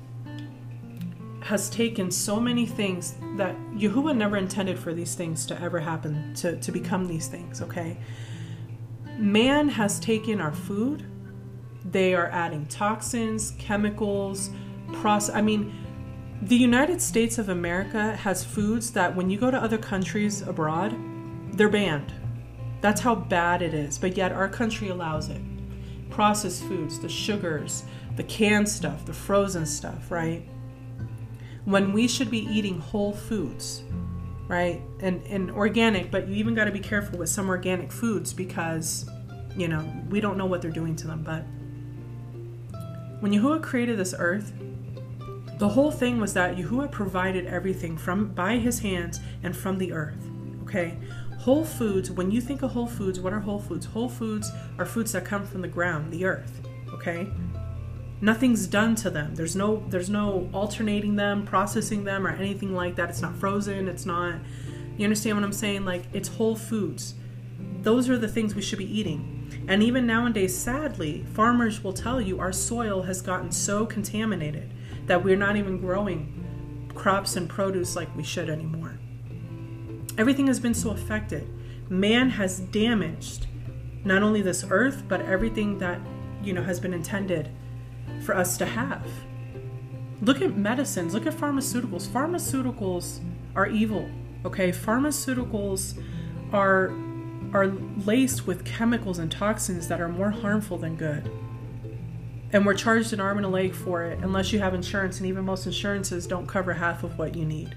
[1.45, 6.33] has taken so many things that Yahuwah never intended for these things to ever happen,
[6.35, 7.99] to, to become these things, okay?
[9.19, 11.05] Man has taken our food,
[11.85, 14.51] they are adding toxins, chemicals,
[14.93, 15.35] process.
[15.35, 15.75] I mean,
[16.41, 20.97] the United States of America has foods that when you go to other countries abroad,
[21.53, 22.13] they're banned.
[22.81, 25.43] That's how bad it is, but yet our country allows it.
[26.15, 27.85] Processed foods, the sugars,
[28.17, 30.49] the canned stuff, the frozen stuff, right?
[31.65, 33.83] When we should be eating whole foods,
[34.47, 34.81] right?
[35.01, 39.11] And and organic, but you even got to be careful with some organic foods because
[39.57, 41.45] you know, we don't know what they're doing to them, but
[43.21, 44.53] when Yahuwah created this earth,
[45.59, 49.93] the whole thing was that Yahuwah provided everything from by his hands and from the
[49.93, 50.29] earth.
[50.63, 50.97] Okay?
[51.45, 53.87] Whole foods, when you think of whole foods, what are whole foods?
[53.87, 56.61] Whole foods are foods that come from the ground, the earth.
[56.93, 57.29] Okay?
[58.21, 62.95] nothing's done to them there's no there's no alternating them processing them or anything like
[62.95, 64.37] that it's not frozen it's not
[64.97, 67.15] you understand what i'm saying like it's whole foods
[67.83, 72.21] those are the things we should be eating and even nowadays sadly farmers will tell
[72.21, 74.73] you our soil has gotten so contaminated
[75.07, 78.84] that we're not even growing crops and produce like we should anymore
[80.19, 81.49] everything has been so affected
[81.91, 83.47] man has damaged
[84.05, 86.01] not only this earth but everything that
[86.43, 87.51] you know has been intended
[88.23, 89.07] for us to have.
[90.21, 92.07] Look at medicines, look at pharmaceuticals.
[92.09, 93.21] Pharmaceuticals
[93.57, 94.09] are evil,
[94.45, 94.71] okay?
[94.71, 96.01] Pharmaceuticals
[96.53, 96.93] are
[97.53, 97.69] are
[98.05, 101.31] laced with chemicals and toxins that are more harmful than good.
[102.53, 105.27] And we're charged an arm and a leg for it unless you have insurance, and
[105.27, 107.77] even most insurances don't cover half of what you need.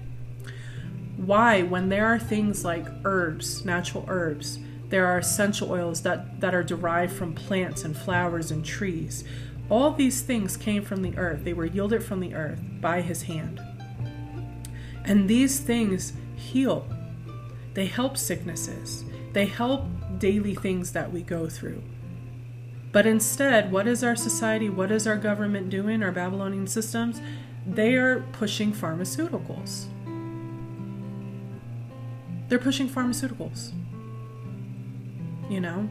[1.18, 6.54] Why, when there are things like herbs, natural herbs, there are essential oils that, that
[6.54, 9.24] are derived from plants and flowers and trees.
[9.68, 13.22] All these things came from the earth, they were yielded from the earth by his
[13.22, 13.60] hand.
[15.04, 16.86] And these things heal,
[17.74, 19.86] they help sicknesses, they help
[20.18, 21.82] daily things that we go through.
[22.92, 27.20] But instead, what is our society, what is our government doing, our Babylonian systems?
[27.66, 29.86] They are pushing pharmaceuticals.
[32.48, 33.72] They're pushing pharmaceuticals.
[35.50, 35.88] You know?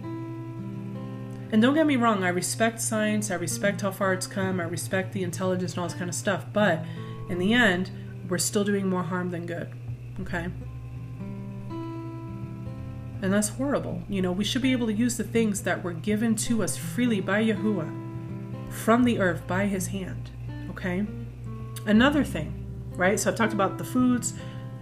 [1.52, 4.65] And don't get me wrong, I respect science, I respect how far it's come, I
[4.65, 6.84] respect the intelligence and all this kind of stuff, but
[7.30, 7.89] in the end,
[8.28, 9.70] we're still doing more harm than good.
[10.20, 10.48] Okay?
[13.22, 14.04] And that's horrible.
[14.10, 16.76] You know, we should be able to use the things that were given to us
[16.76, 20.30] freely by Yahuwah from the earth by his hand.
[20.70, 21.06] Okay?
[21.86, 22.65] Another thing,
[22.96, 23.20] right?
[23.20, 24.34] So I've talked about the foods,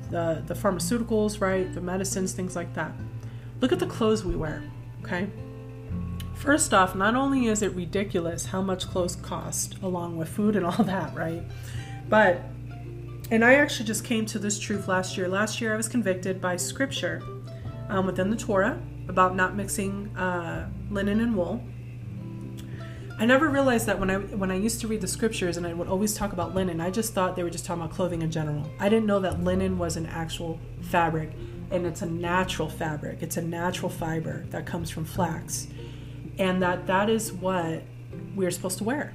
[0.10, 1.74] the, the pharmaceuticals, right?
[1.74, 2.92] The medicines, things like that.
[3.62, 4.64] Look at the clothes we wear.
[5.04, 5.30] Okay?
[6.36, 10.66] First off, not only is it ridiculous how much clothes cost, along with food and
[10.66, 11.44] all that, right?
[12.10, 12.42] But,
[13.32, 15.28] and I actually just came to this truth last year.
[15.28, 17.22] Last year, I was convicted by scripture
[17.90, 21.64] um, within the Torah about not mixing uh, linen and wool.
[23.18, 25.74] I never realized that when I when I used to read the scriptures and I
[25.74, 28.30] would always talk about linen, I just thought they were just talking about clothing in
[28.30, 28.70] general.
[28.80, 31.32] I didn't know that linen was an actual fabric
[31.72, 33.20] and it's a natural fabric.
[33.22, 35.68] It's a natural fiber that comes from flax
[36.38, 37.84] and that that is what
[38.36, 39.14] we're supposed to wear.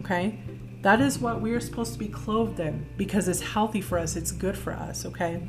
[0.00, 0.38] Okay?
[0.82, 4.30] That is what we're supposed to be clothed in because it's healthy for us, it's
[4.30, 5.42] good for us, okay?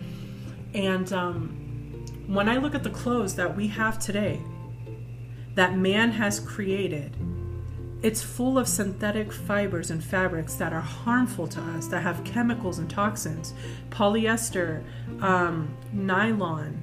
[0.74, 1.50] And um,
[2.28, 4.41] when I look at the clothes that we have today,
[5.56, 7.15] that man has created,
[8.01, 12.79] it's full of synthetic fibers and fabrics that are harmful to us, that have chemicals
[12.79, 13.53] and toxins.
[13.89, 14.83] Polyester,
[15.21, 16.81] um, nylon,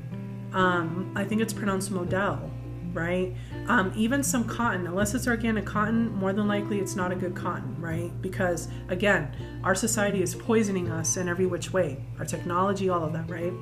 [0.52, 2.50] um, I think it's pronounced modal,
[2.92, 3.34] right?
[3.66, 7.34] Um, even some cotton, unless it's organic cotton, more than likely it's not a good
[7.34, 8.10] cotton, right?
[8.20, 13.12] Because again, our society is poisoning us in every which way, our technology, all of
[13.14, 13.52] that, right?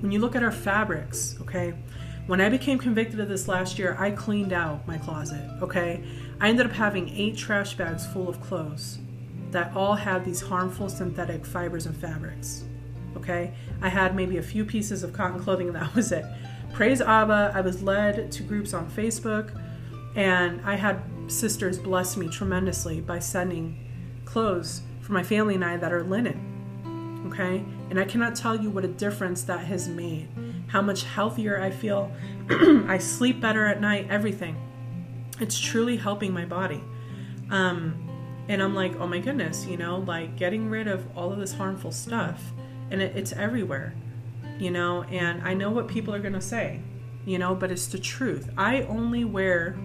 [0.00, 1.74] When you look at our fabrics, okay,
[2.26, 6.02] when I became convicted of this last year, I cleaned out my closet, okay?
[6.44, 8.98] I ended up having eight trash bags full of clothes
[9.50, 12.64] that all had these harmful synthetic fibers and fabrics,
[13.16, 13.54] okay?
[13.80, 16.26] I had maybe a few pieces of cotton clothing and that was it.
[16.74, 19.58] Praise Abba, I was led to groups on Facebook
[20.16, 23.82] and I had sisters bless me tremendously by sending
[24.26, 27.64] clothes for my family and I that are linen, okay?
[27.88, 30.28] And I cannot tell you what a difference that has made
[30.66, 32.12] how much healthier I feel.
[32.50, 34.56] I sleep better at night, everything.
[35.40, 36.82] It's truly helping my body.
[37.50, 38.08] Um,
[38.48, 41.52] and I'm like, oh my goodness, you know, like getting rid of all of this
[41.52, 42.52] harmful stuff.
[42.90, 43.94] And it, it's everywhere,
[44.58, 46.80] you know, and I know what people are to say,
[47.24, 48.50] you know, but it's the truth.
[48.56, 49.76] I only wear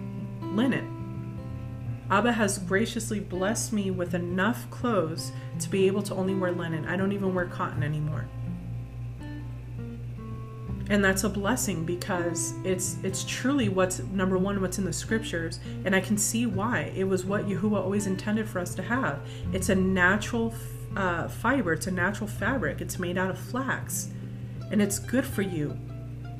[0.42, 0.96] linen.
[2.10, 6.84] Abba has graciously blessed me with enough clothes to be able to only wear linen.
[6.86, 8.26] I don't even wear cotton anymore
[10.90, 15.60] and that's a blessing because it's it's truly what's number one what's in the scriptures.
[15.84, 16.92] And i can see why.
[16.94, 19.20] It was what yahuwah always intended for us to have.
[19.52, 20.54] It's a natural
[20.96, 21.72] uh, fiber.
[21.72, 22.80] It's a natural fabric.
[22.80, 24.10] It's made out of flax.
[24.70, 25.78] And it's good for you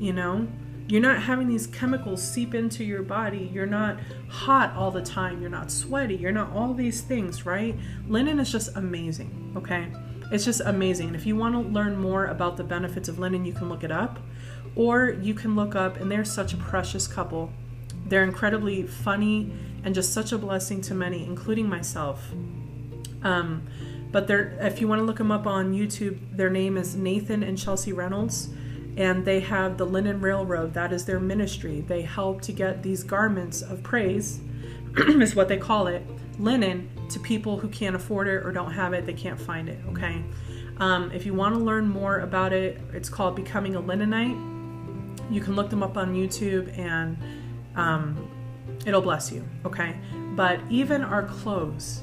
[0.01, 0.49] you know?
[0.89, 3.49] You're not having these chemicals seep into your body.
[3.53, 5.41] You're not hot all the time.
[5.41, 6.17] You're not sweaty.
[6.17, 7.77] You're not all these things right?
[8.09, 9.87] Linen is just amazing okay?
[10.33, 11.09] It's just amazing.
[11.09, 13.85] And if you want to learn more about the benefits of linen you can look
[13.85, 14.19] it up
[14.77, 17.53] or you can look up, and they're such a precious couple.
[18.07, 19.53] They're incredibly funny
[19.85, 22.33] and just such a blessing to many, including myself.
[23.23, 23.67] Um,
[24.13, 27.43] but they're, if you want to look them up on YouTube, their name is Nathan
[27.43, 28.49] and Chelsea Reynolds,
[28.97, 30.75] and they have the Linen Railroad.
[30.75, 31.81] That is their ministry.
[31.81, 34.41] They help to get these garments of praise,
[34.97, 36.03] is what they call it,
[36.39, 39.79] linen, to people who can't afford it or don't have it, they can't find it,
[39.89, 40.23] okay?
[40.79, 44.60] Um, if you want to learn more about it, it's called Becoming a Linenite
[45.31, 47.17] you can look them up on YouTube and
[47.77, 48.31] um,
[48.85, 49.99] it'll bless you, okay?
[50.35, 52.03] But even our clothes,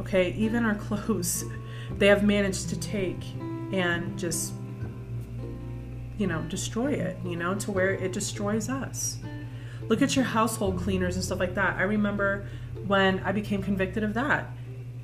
[0.00, 1.44] okay, even our clothes,
[1.96, 3.22] they have managed to take
[3.72, 4.52] and just,
[6.18, 9.18] you know, destroy it, you know, to where it destroys us.
[9.88, 11.76] Look at your household cleaners and stuff like that.
[11.78, 12.46] I remember
[12.86, 14.50] when I became convicted of that.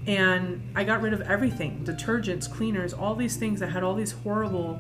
[0.07, 4.13] And I got rid of everything detergents, cleaners, all these things that had all these
[4.13, 4.79] horrible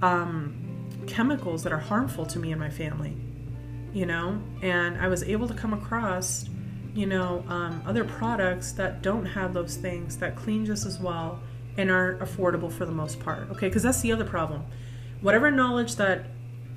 [0.00, 0.61] um,
[1.06, 3.16] chemicals that are harmful to me and my family,
[3.92, 4.40] you know?
[4.62, 6.48] And I was able to come across,
[6.94, 11.40] you know, um, other products that don't have those things that clean just as well
[11.76, 13.68] and are affordable for the most part, okay?
[13.68, 14.64] Because that's the other problem.
[15.20, 16.26] Whatever knowledge that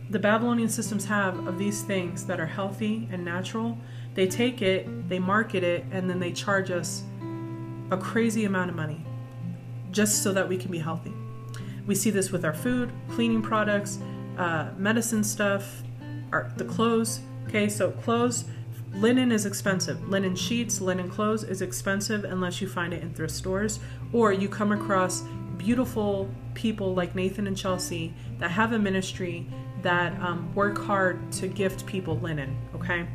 [0.10, 3.78] the Babylonian systems have of these things that are healthy and natural,
[4.14, 7.04] they take it, they market it, and then they charge us
[7.92, 9.04] a crazy amount of money
[9.92, 11.14] just so that we can be healthy.
[11.88, 14.00] We see this with our food, cleaning products,
[14.38, 15.84] uh, medicine stuff,
[16.32, 17.21] our, the clothes.
[17.48, 18.45] Okay, so clothes,
[18.93, 20.08] linen is expensive.
[20.10, 23.80] Linen sheets, linen clothes is expensive unless you find it in thrift stores
[24.13, 25.24] or you come across
[25.58, 29.48] beautiful people like Nathan and Chelsea that have a ministry
[29.82, 32.58] that um, work hard to gift people linen.
[32.76, 33.08] Okay,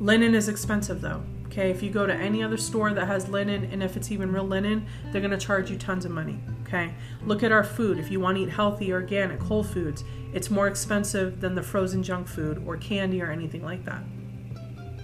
[0.00, 1.22] linen is expensive though.
[1.46, 4.32] Okay, if you go to any other store that has linen, and if it's even
[4.32, 6.38] real linen, they're gonna charge you tons of money.
[6.66, 6.92] Okay,
[7.24, 7.96] look at our food.
[7.98, 10.02] If you want to eat healthy, organic, whole foods,
[10.32, 14.02] it's more expensive than the frozen junk food or candy or anything like that.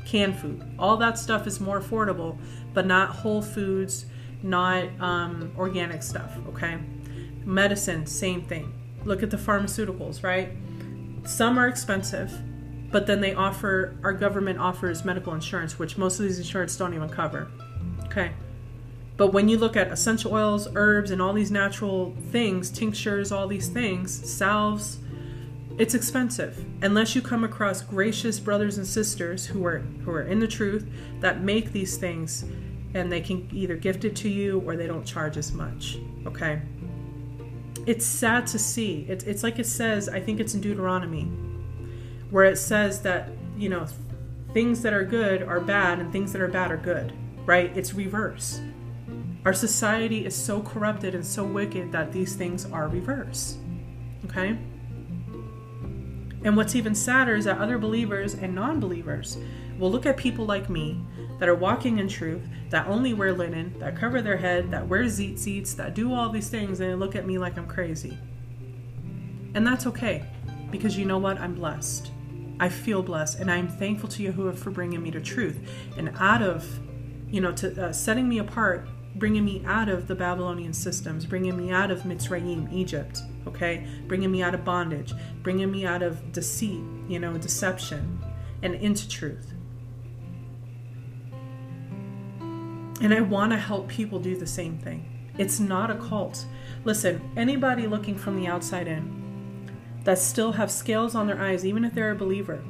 [0.05, 2.37] Canned food, all that stuff is more affordable,
[2.75, 4.07] but not whole foods,
[4.43, 6.37] not um, organic stuff.
[6.49, 6.79] Okay,
[7.45, 8.73] medicine, same thing.
[9.05, 10.51] Look at the pharmaceuticals, right?
[11.25, 12.37] Some are expensive
[12.93, 16.95] but then they offer our government offers medical insurance which most of these insurance don't
[16.95, 17.51] even cover
[18.05, 18.33] okay
[19.17, 23.47] but when you look at essential oils herbs and all these natural things tinctures all
[23.47, 24.99] these things salves
[25.79, 30.39] it's expensive unless you come across gracious brothers and sisters who are who are in
[30.39, 30.89] the truth
[31.21, 32.45] that make these things
[32.95, 36.61] and they can either gift it to you or they don't charge as much okay
[37.87, 41.31] it's sad to see it's, it's like it says i think it's in deuteronomy
[42.33, 43.29] where it says that,
[43.59, 43.87] you know,
[44.55, 47.13] things that are good are bad and things that are bad are good,
[47.45, 47.71] right?
[47.77, 48.63] It's reverse.
[49.45, 53.59] Our society is so corrupted and so wicked that these things are reverse.
[54.27, 54.59] Okay?
[56.45, 59.39] And what's even sadder is that other believers and non believers
[59.79, 61.01] will look at people like me
[61.39, 65.05] that are walking in truth, that only wear linen, that cover their head, that wear
[65.05, 68.17] tzitzits, that do all these things, and they look at me like I'm crazy.
[69.55, 70.25] And that's okay,
[70.71, 71.41] because you know what?
[71.41, 72.11] I'm blessed.
[72.61, 75.59] I feel blessed, and I'm thankful to Yahuwah for bringing me to truth
[75.97, 76.81] and out of,
[77.29, 78.87] you know, to uh, setting me apart,
[79.17, 84.31] bringing me out of the Babylonian systems, bringing me out of Mitzrayim, Egypt, okay, bringing
[84.31, 88.19] me out of bondage, bringing me out of deceit, you know, deception,
[88.63, 89.53] and into truth.
[93.01, 95.09] And I want to help people do the same thing.
[95.37, 96.47] It's not a cult.
[96.85, 99.21] Listen, anybody looking from the outside in
[100.05, 102.63] that still have scales on their eyes, even if they're a believer,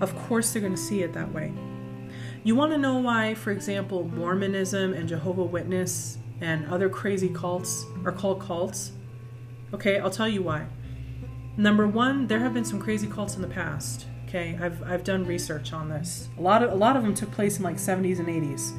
[0.00, 1.52] of course they're going to see it that way.
[2.44, 7.84] You want to know why, for example, Mormonism and Jehovah Witness and other crazy cults
[8.04, 8.92] are called cults?
[9.72, 10.66] Okay, I'll tell you why.
[11.56, 14.06] Number one, there have been some crazy cults in the past.
[14.28, 16.28] Okay, I've, I've done research on this.
[16.38, 18.72] A lot of a lot of them took place in like 70s and 80s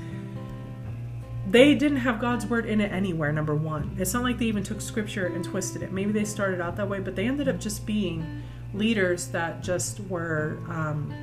[1.53, 3.95] they didn't have God's word in it anywhere, number one.
[3.99, 5.91] It's not like they even took scripture and twisted it.
[5.91, 8.43] Maybe they started out that way, but they ended up just being
[8.73, 11.13] leaders that just were, um,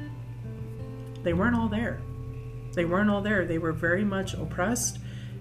[1.23, 2.01] they weren't all there.
[2.75, 3.45] They weren't all there.
[3.45, 4.99] They were very much oppressed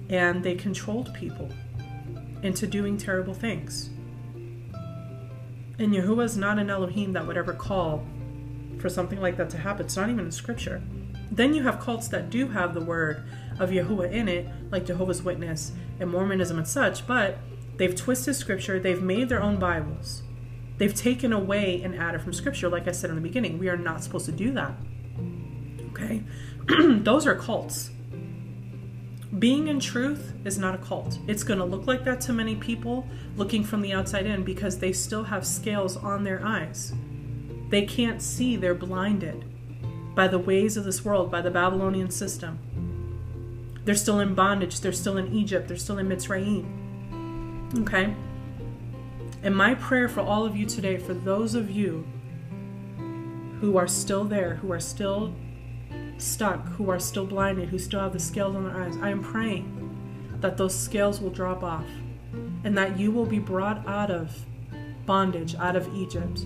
[0.09, 1.49] and they controlled people
[2.41, 3.89] into doing terrible things.
[5.77, 8.05] And Yahuwah is not an Elohim that would ever call
[8.79, 9.85] for something like that to happen.
[9.85, 10.81] It's not even in scripture.
[11.31, 13.23] Then you have cults that do have the word
[13.59, 17.37] of Yahuwah in it, like Jehovah's Witness and Mormonism and such, but
[17.77, 20.23] they've twisted scripture, they've made their own Bibles.
[20.77, 23.59] They've taken away and added from scripture, like I said in the beginning.
[23.59, 24.73] We are not supposed to do that.
[25.91, 26.23] Okay?
[27.03, 27.91] Those are cults.
[29.37, 31.17] Being in truth is not a cult.
[31.27, 33.07] It's going to look like that to many people
[33.37, 36.93] looking from the outside in because they still have scales on their eyes.
[37.69, 39.45] They can't see, they're blinded
[40.15, 42.59] by the ways of this world, by the Babylonian system.
[43.85, 44.81] They're still in bondage.
[44.81, 45.67] They're still in Egypt.
[45.67, 47.79] They're still in Mitzrayim.
[47.81, 48.13] Okay?
[49.41, 52.05] And my prayer for all of you today, for those of you
[53.61, 55.33] who are still there, who are still
[56.21, 59.23] stuck, who are still blinded, who still have the scales on their eyes, I am
[59.23, 59.75] praying
[60.41, 61.85] that those scales will drop off
[62.63, 64.45] and that you will be brought out of
[65.05, 66.45] bondage, out of Egypt,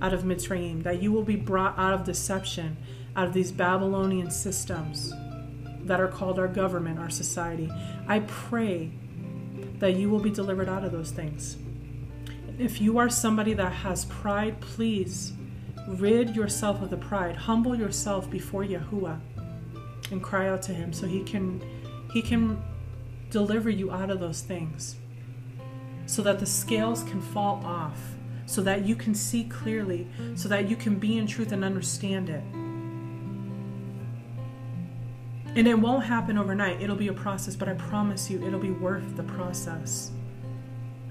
[0.00, 2.76] out of Mitzrayim, that you will be brought out of deception,
[3.16, 5.12] out of these Babylonian systems
[5.84, 7.70] that are called our government, our society.
[8.06, 8.90] I pray
[9.78, 11.56] that you will be delivered out of those things.
[12.58, 15.32] If you are somebody that has pride, please
[15.98, 17.36] rid yourself of the pride.
[17.36, 19.18] Humble yourself before Yahuwah
[20.10, 21.62] and cry out to him so he can
[22.12, 22.62] he can
[23.30, 24.96] deliver you out of those things.
[26.06, 28.00] So that the scales can fall off,
[28.46, 32.28] so that you can see clearly, so that you can be in truth and understand
[32.28, 32.42] it.
[35.56, 36.80] And it won't happen overnight.
[36.80, 40.10] It'll be a process, but I promise you, it'll be worth the process.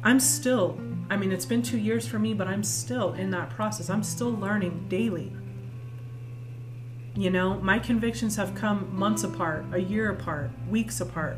[0.04, 0.78] I'm still,
[1.10, 3.90] I mean, it's been two years for me, but I'm still in that process.
[3.90, 5.32] I'm still learning daily.
[7.16, 11.38] You know, my convictions have come months apart, a year apart, weeks apart.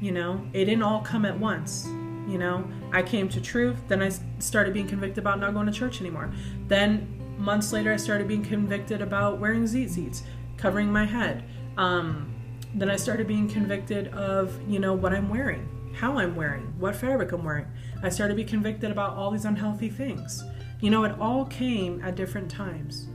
[0.00, 1.86] You know, it didn't all come at once.
[2.26, 5.72] You know, I came to truth, then I started being convicted about not going to
[5.72, 6.32] church anymore.
[6.68, 7.08] Then
[7.38, 10.22] months later, I started being convicted about wearing tzitzits
[10.56, 11.44] covering my head.
[11.76, 12.32] Um,
[12.74, 16.96] then I started being convicted of, you know, what I'm wearing, how I'm wearing, what
[16.96, 17.66] fabric I'm wearing.
[18.02, 20.44] I started to be convicted about all these unhealthy things.
[20.80, 23.08] You know, it all came at different times.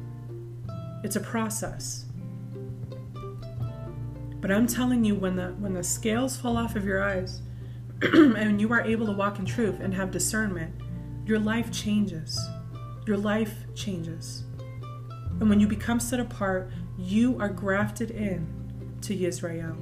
[1.03, 2.05] It's a process.
[4.41, 7.41] But I'm telling you, when the when the scales fall off of your eyes,
[8.01, 10.73] and you are able to walk in truth and have discernment,
[11.25, 12.39] your life changes.
[13.07, 14.43] Your life changes.
[15.39, 18.47] And when you become set apart, you are grafted in
[19.01, 19.75] to Israel.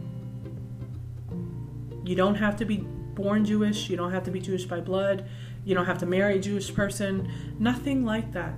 [2.04, 5.28] You don't have to be born Jewish, you don't have to be Jewish by blood,
[5.66, 8.54] you don't have to marry a Jewish person, nothing like that.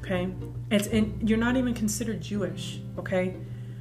[0.00, 0.32] Okay?
[0.70, 3.36] It's and you're not even considered Jewish, okay?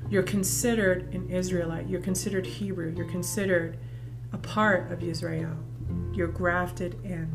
[0.10, 3.78] You're considered an Israelite, you're considered Hebrew, you're considered
[4.32, 5.56] a part of Israel.
[6.14, 7.28] You're grafted in.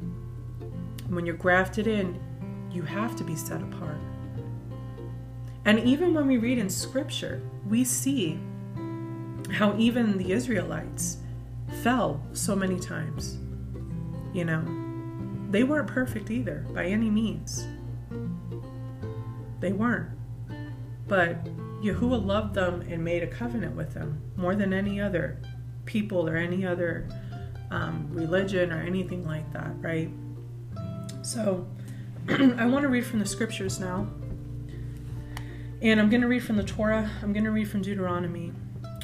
[1.09, 2.21] When you're grafted in,
[2.71, 3.97] you have to be set apart.
[5.64, 8.39] And even when we read in scripture, we see
[9.51, 11.19] how even the Israelites
[11.83, 13.39] fell so many times.
[14.33, 14.64] You know,
[15.51, 17.66] they weren't perfect either by any means.
[19.61, 20.11] They weren't.
[21.07, 21.45] But
[21.83, 25.41] Yahuwah loved them and made a covenant with them more than any other
[25.87, 27.09] people or any other
[27.71, 30.11] um, religion or anything like that, right?
[31.23, 31.66] So
[32.29, 34.07] I want to read from the scriptures now.
[35.81, 38.53] And I'm going to read from the Torah, I'm going to read from Deuteronomy,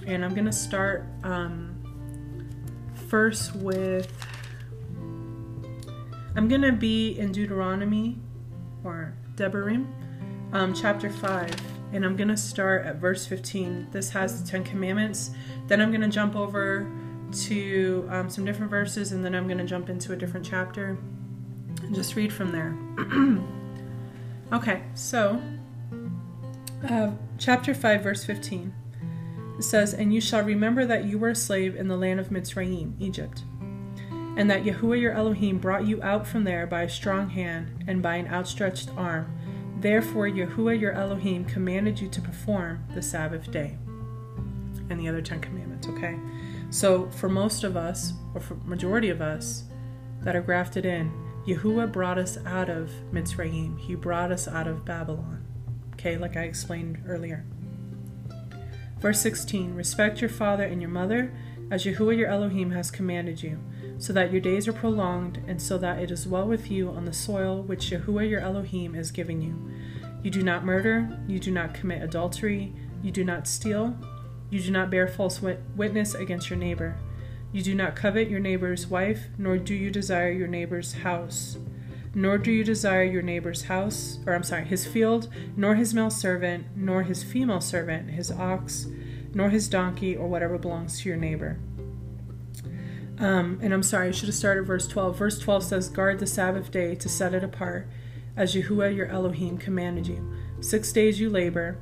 [0.07, 1.64] and I'm going to start um,
[3.15, 4.11] first with.
[6.35, 8.19] I'm going to be in Deuteronomy,
[8.83, 9.87] or Devarim,
[10.53, 11.55] um, chapter 5,
[11.93, 13.87] and I'm going to start at verse 15.
[13.93, 15.31] This has the Ten Commandments.
[15.69, 16.91] Then I'm going to jump over
[17.45, 20.99] to um, some different verses, and then I'm going to jump into a different chapter
[21.83, 22.77] and just read from there.
[24.53, 25.41] okay, so
[26.91, 28.75] uh, chapter 5, verse 15.
[29.59, 32.31] It says, And you shall remember that you were a slave in the land of
[32.31, 33.45] Mitzrayim, Egypt,
[34.37, 38.03] and that Yahuwah your Elohim brought you out from there by a strong hand and
[38.03, 39.39] by an outstretched arm.
[39.79, 43.79] Therefore, Yahuwah your Elohim commanded you to perform the Sabbath day.
[44.91, 46.19] And the other Ten Commandments, okay?
[46.71, 49.65] So, for most of us, or for majority of us
[50.23, 51.13] that are grafted in,
[51.47, 53.79] Yahuwah brought us out of Mitzrayim.
[53.79, 55.45] He brought us out of Babylon.
[55.93, 57.47] Okay, like I explained earlier.
[59.05, 61.31] Verse 16 Respect your father and your mother,
[61.71, 63.59] as Yahuwah your Elohim has commanded you,
[63.99, 67.05] so that your days are prolonged, and so that it is well with you on
[67.05, 69.71] the soil which Yahuwah your Elohim is giving you.
[70.23, 73.95] You do not murder, you do not commit adultery, you do not steal,
[74.49, 76.97] you do not bear false witness against your neighbor.
[77.53, 81.59] You do not covet your neighbor's wife, nor do you desire your neighbor's house
[82.15, 86.11] nor do you desire your neighbor's house, or I'm sorry, his field, nor his male
[86.11, 88.87] servant, nor his female servant, his ox,
[89.35, 91.59] nor his donkey, or whatever belongs to your neighbor.
[93.19, 95.17] Um, and I'm sorry, I should have started verse 12.
[95.17, 97.89] Verse 12 says, Guard the Sabbath day to set it apart,
[98.37, 100.33] as Yahuwah your Elohim commanded you.
[100.61, 101.79] Six days you labor,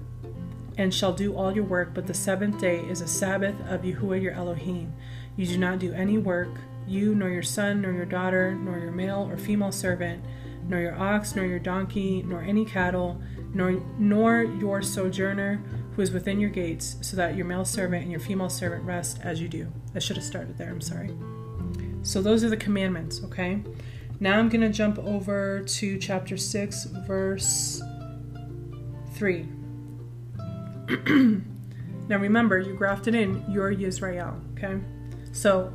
[0.77, 4.23] and shall do all your work, but the seventh day is a Sabbath of Yahuwah
[4.23, 4.93] your Elohim.
[5.37, 6.51] You do not do any work,
[6.87, 10.25] you, nor your son, nor your daughter, nor your male or female servant,
[10.69, 13.21] nor your ox, nor your donkey, nor any cattle,
[13.55, 15.63] nor, nor your sojourner
[15.95, 19.19] who is within your gates, so that your male servant and your female servant rest
[19.23, 19.71] as you do.
[19.95, 21.11] I should have started there, I'm sorry.
[22.03, 23.63] So those are the commandments, okay?
[24.21, 27.83] Now I'm going to jump over to chapter 6, verse
[29.15, 29.49] 3.
[32.09, 34.81] now remember, you grafted in, you're Yisrael, okay?
[35.33, 35.73] So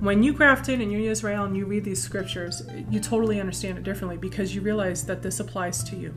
[0.00, 3.78] when you graft in and you're Israel and you read these scriptures, you totally understand
[3.78, 6.14] it differently because you realize that this applies to you.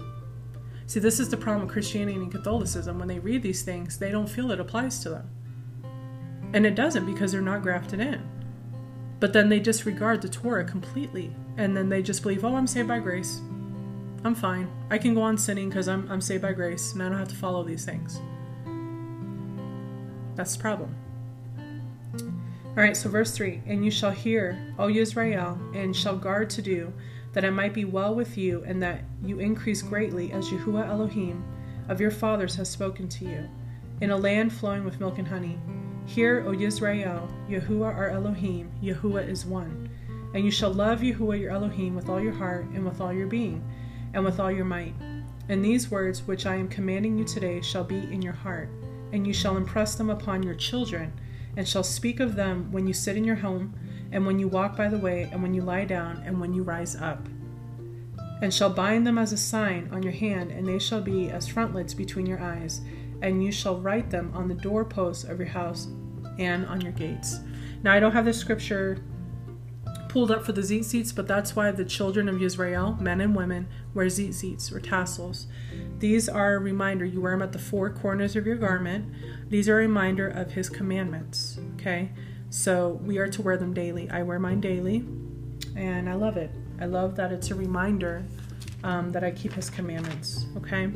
[0.88, 2.98] See, this is the problem with Christianity and Catholicism.
[2.98, 5.30] When they read these things, they don't feel it applies to them.
[6.54, 8.22] And it doesn't because they're not grafted in.
[9.20, 11.36] But then they disregard the Torah completely.
[11.58, 13.42] And then they just believe, oh, I'm saved by grace.
[14.24, 14.70] I'm fine.
[14.90, 17.28] I can go on sinning because I'm, I'm saved by grace and I don't have
[17.30, 18.20] to follow these things.
[20.36, 20.96] That's the problem.
[22.78, 26.62] All right, so verse 3 And you shall hear, O Israel, and shall guard to
[26.62, 26.94] do,
[27.34, 31.44] that it might be well with you, and that you increase greatly, as Yahuwah Elohim
[31.90, 33.50] of your fathers has spoken to you,
[34.02, 35.58] in a land flowing with milk and honey.
[36.06, 39.90] Hear, O Israel, Yahuwah our Elohim, Yahuwah is one.
[40.36, 43.26] And you shall love Yahuwah your Elohim with all your heart, and with all your
[43.26, 43.68] being,
[44.14, 44.94] and with all your might.
[45.50, 48.70] And these words which I am commanding you today shall be in your heart,
[49.14, 51.12] and you shall impress them upon your children
[51.58, 53.74] and shall speak of them when you sit in your home,
[54.12, 56.64] and when you walk by the way, and when you lie down, and when you
[56.64, 57.28] rise up.
[58.42, 61.48] And shall bind them as a sign on your hand, and they shall be as
[61.48, 62.82] frontlets between your eyes,
[63.22, 65.88] and you shall write them on the doorposts of your house
[66.38, 67.40] and on your gates.
[67.82, 69.04] Now, I don't have the scripture
[70.10, 73.68] pulled up for the tzitzits, but that's why the children of Israel, men and women,
[73.94, 75.48] wear tzitzits or tassels.
[76.00, 77.06] These are a reminder.
[77.06, 79.12] You wear them at the four corners of your garment.
[79.50, 81.60] These are a reminder of his commandments.
[81.76, 82.10] Okay?
[82.50, 84.10] So we are to wear them daily.
[84.10, 85.06] I wear mine daily,
[85.76, 86.52] and I love it.
[86.80, 88.24] I love that it's a reminder
[88.84, 90.46] um, that I keep his commandments.
[90.58, 90.92] Okay?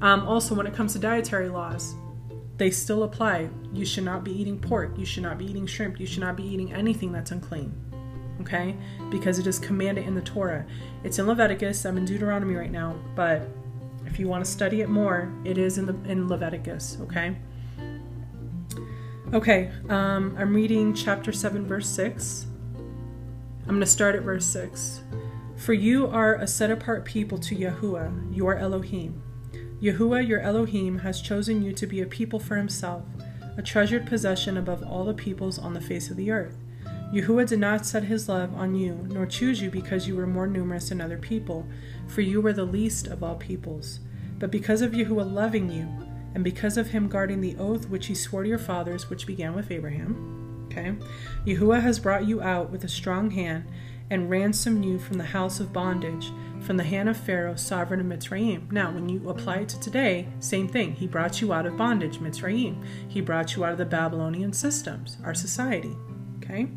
[0.00, 1.94] Um, also, when it comes to dietary laws,
[2.56, 3.50] they still apply.
[3.72, 4.96] You should not be eating pork.
[4.96, 6.00] You should not be eating shrimp.
[6.00, 7.74] You should not be eating anything that's unclean.
[8.40, 8.74] Okay?
[9.10, 10.66] Because it is commanded in the Torah.
[11.04, 11.84] It's in Leviticus.
[11.84, 13.48] I'm in Deuteronomy right now, but
[14.10, 16.98] if you want to study it more, it is in the in Leviticus.
[17.02, 17.36] Okay.
[19.32, 22.46] Okay, um, I'm reading chapter 7, verse 6.
[23.62, 25.02] I'm going to start at verse 6.
[25.54, 29.22] For you are a set apart people to Yahuwah, your Elohim.
[29.80, 33.04] Yahuwah, your Elohim, has chosen you to be a people for himself,
[33.56, 36.56] a treasured possession above all the peoples on the face of the earth.
[37.12, 40.48] Yahuwah did not set his love on you, nor choose you because you were more
[40.48, 41.66] numerous than other people,
[42.10, 44.00] for you were the least of all peoples.
[44.38, 45.88] But because of Yahuwah loving you,
[46.34, 49.54] and because of him guarding the oath which he swore to your fathers, which began
[49.54, 50.66] with Abraham.
[50.70, 50.94] Okay?
[51.44, 53.64] Yahuwah has brought you out with a strong hand
[54.10, 58.06] and ransomed you from the house of bondage, from the hand of Pharaoh, sovereign of
[58.06, 58.70] Mitzrayim.
[58.70, 60.94] Now, when you apply it to today, same thing.
[60.94, 62.84] He brought you out of bondage, Mitzrayim.
[63.08, 65.96] He brought you out of the Babylonian systems, our society.
[66.38, 66.68] Okay?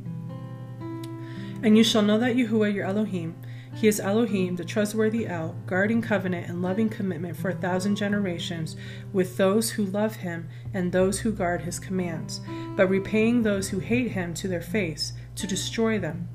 [1.63, 3.35] And you shall know that Yahuwah, your Elohim,
[3.73, 8.75] He is Elohim, the trustworthy El, guarding covenant and loving commitment for a thousand generations
[9.11, 12.39] with those who love him and those who guard his commands,
[12.75, 16.29] but repaying those who hate him to their face, to destroy them.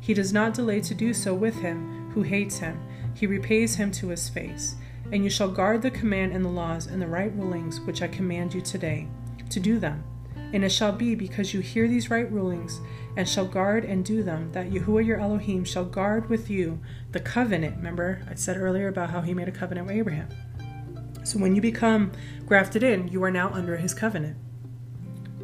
[0.00, 2.80] He does not delay to do so with him who hates him,
[3.14, 4.76] he repays him to his face.
[5.12, 8.08] And you shall guard the command and the laws and the right rulings which I
[8.08, 9.08] command you today,
[9.50, 10.04] to do them.
[10.52, 12.80] And it shall be because you hear these right rulings
[13.16, 16.80] and shall guard and do them, that Yahuwah your Elohim shall guard with you
[17.12, 17.76] the covenant.
[17.76, 20.28] Remember, I said earlier about how he made a covenant with Abraham.
[21.24, 22.12] So when you become
[22.46, 24.36] grafted in, you are now under his covenant.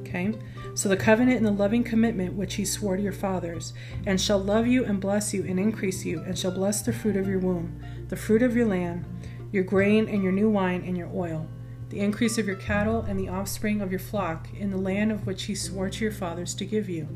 [0.01, 0.35] Okay?
[0.75, 3.73] So the covenant and the loving commitment which he swore to your fathers,
[4.07, 7.16] and shall love you and bless you and increase you, and shall bless the fruit
[7.16, 9.05] of your womb, the fruit of your land,
[9.53, 11.49] your grain and your new wine and your oil,
[11.89, 15.27] the increase of your cattle and the offspring of your flock, in the land of
[15.27, 17.09] which he swore to your fathers to give you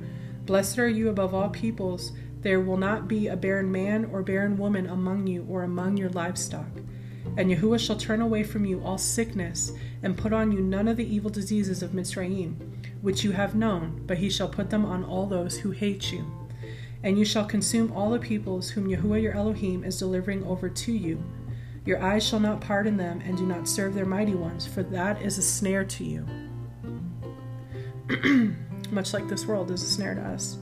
[0.47, 2.13] Blessed are you above all peoples.
[2.43, 6.11] There will not be a barren man or barren woman among you or among your
[6.11, 6.69] livestock.
[7.39, 9.73] And Yahuwah shall turn away from you all sickness,
[10.03, 12.57] and put on you none of the evil diseases of Mitzrayim,
[13.01, 16.27] which you have known, but he shall put them on all those who hate you.
[17.03, 20.93] And you shall consume all the peoples whom Yahuwah your Elohim is delivering over to
[20.93, 21.25] you.
[21.87, 25.23] Your eyes shall not pardon them, and do not serve their mighty ones, for that
[25.23, 26.27] is a snare to you.
[28.91, 30.59] much like this world is a snare to us.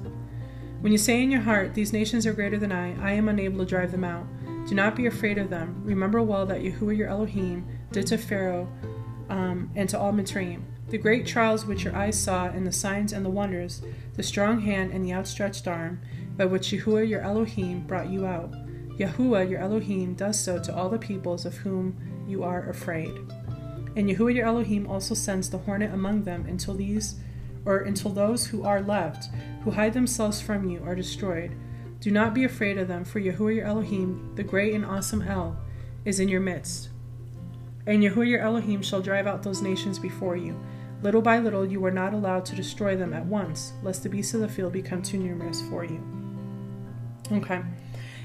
[0.81, 3.59] When you say in your heart, These nations are greater than I, I am unable
[3.59, 4.27] to drive them out.
[4.69, 5.81] Do not be afraid of them.
[5.85, 8.69] Remember well that Yahuwah your Elohim did to Pharaoh
[9.29, 10.63] um, and to all Mitzrayim.
[10.89, 13.81] The great trials which your eyes saw, and the signs and the wonders,
[14.15, 16.01] the strong hand and the outstretched arm,
[16.37, 18.53] by which Yahuwah your Elohim brought you out.
[18.99, 21.97] Yahuwah your Elohim does so to all the peoples of whom
[22.29, 23.13] you are afraid.
[23.97, 27.17] And Yahuwah your Elohim also sends the hornet among them until these
[27.65, 29.29] or until those who are left,
[29.65, 31.57] who hide themselves from you, are destroyed.
[32.01, 35.57] Do not be afraid of them, for Yahuwah your Elohim, the great and awesome El,
[36.05, 36.89] is in your midst.
[37.87, 40.61] And Yahuwah your Elohim shall drive out those nations before you.
[41.03, 44.35] Little by little you are not allowed to destroy them at once, lest the beasts
[44.35, 46.03] of the field become too numerous for you.
[47.31, 47.61] Okay.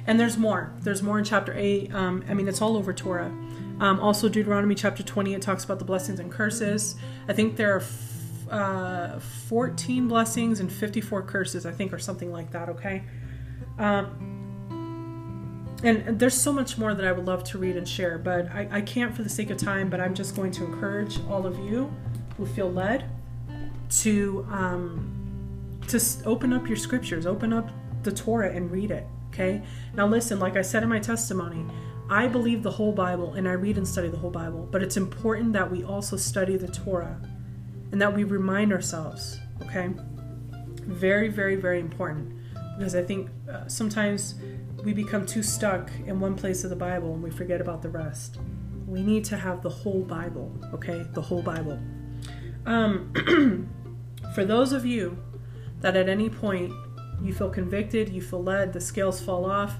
[0.06, 0.74] And there's more.
[0.80, 1.94] There's more in chapter 8.
[1.94, 3.32] Um, I mean, it's all over Torah.
[3.80, 6.96] Um, also, Deuteronomy chapter 20, it talks about the blessings and curses.
[7.28, 7.82] I think there are
[8.50, 13.04] uh, 14 blessings and 54 curses, I think, or something like that, okay?
[13.78, 14.38] Um,
[15.84, 18.68] and there's so much more that I would love to read and share, but I,
[18.72, 19.90] I can't for the sake of time.
[19.90, 21.94] But I'm just going to encourage all of you
[22.36, 23.10] who feel led
[24.02, 27.70] to um, to open up your scriptures, open up
[28.04, 29.06] the Torah and read it.
[29.30, 29.62] Okay.
[29.94, 31.64] Now listen, like I said in my testimony,
[32.10, 34.98] I believe the whole Bible and I read and study the whole Bible, but it's
[34.98, 37.22] important that we also study the Torah
[37.92, 39.90] and that we remind ourselves, okay?
[40.84, 42.34] Very, very, very important
[42.78, 44.36] because I think uh, sometimes
[44.84, 47.90] we become too stuck in one place of the Bible and we forget about the
[47.90, 48.38] rest.
[48.86, 51.06] We need to have the whole Bible, okay?
[51.14, 51.80] The whole Bible.
[52.66, 53.70] Um,
[54.36, 55.18] for those of you
[55.82, 56.72] that at any point
[57.22, 59.78] you feel convicted, you feel led, the scales fall off,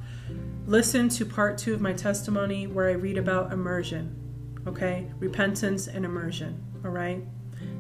[0.66, 4.16] listen to part two of my testimony where I read about immersion,
[4.66, 5.12] okay?
[5.20, 7.24] Repentance and immersion, all right?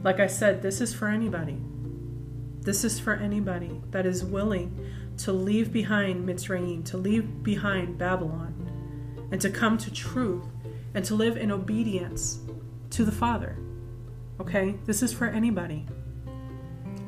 [0.03, 1.57] Like I said, this is for anybody.
[2.61, 4.85] This is for anybody that is willing
[5.17, 8.53] to leave behind Mitzrayim, to leave behind Babylon,
[9.31, 10.43] and to come to truth
[10.93, 12.39] and to live in obedience
[12.91, 13.57] to the Father.
[14.39, 14.75] Okay?
[14.85, 15.85] This is for anybody.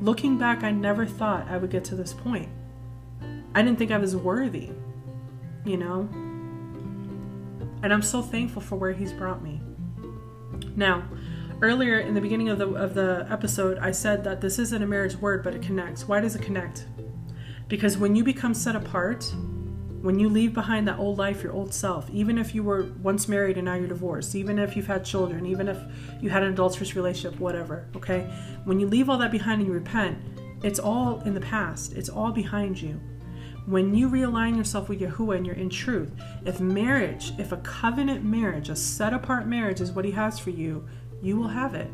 [0.02, 2.50] Looking back, I never thought I would get to this point.
[3.54, 4.70] I didn't think I was worthy,
[5.66, 6.08] you know?
[7.82, 9.62] And I'm so thankful for where He's brought me.
[10.76, 11.04] Now,
[11.62, 14.88] earlier in the beginning of the of the episode, I said that this isn't a
[14.88, 16.08] marriage word, but it connects.
[16.08, 16.86] Why does it connect?
[17.68, 19.32] Because when you become set apart,
[20.02, 23.28] when you leave behind that old life, your old self, even if you were once
[23.28, 25.78] married and now you're divorced, even if you've had children, even if
[26.22, 28.22] you had an adulterous relationship, whatever, okay?
[28.64, 30.18] When you leave all that behind and you repent,
[30.64, 31.94] it's all in the past.
[31.94, 33.00] It's all behind you.
[33.66, 36.12] When you realign yourself with Yahuwah and you're in truth,
[36.46, 40.50] if marriage, if a covenant marriage, a set apart marriage is what He has for
[40.50, 40.88] you,
[41.22, 41.90] you will have it.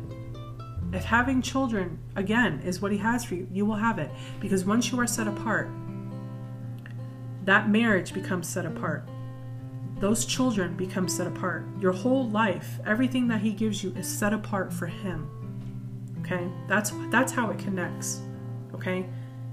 [0.92, 4.10] If having children, again, is what He has for you, you will have it.
[4.40, 5.68] Because once you are set apart,
[7.44, 9.08] that marriage becomes set apart.
[9.98, 11.66] Those children become set apart.
[11.80, 15.28] Your whole life, everything that He gives you is set apart for Him.
[16.20, 16.48] Okay?
[16.68, 18.20] That's that's how it connects.
[18.74, 19.06] Okay?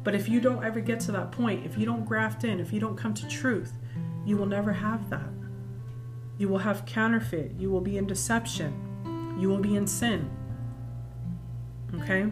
[0.03, 2.74] But if you don't ever get to that point, if you don't graft in, if
[2.74, 3.74] you don't come to truth,
[4.26, 5.30] you will never have that.
[6.38, 7.53] You will have counterfeit.
[7.57, 8.92] You will be in deception
[9.43, 10.31] you will be in sin.
[11.99, 12.31] Okay?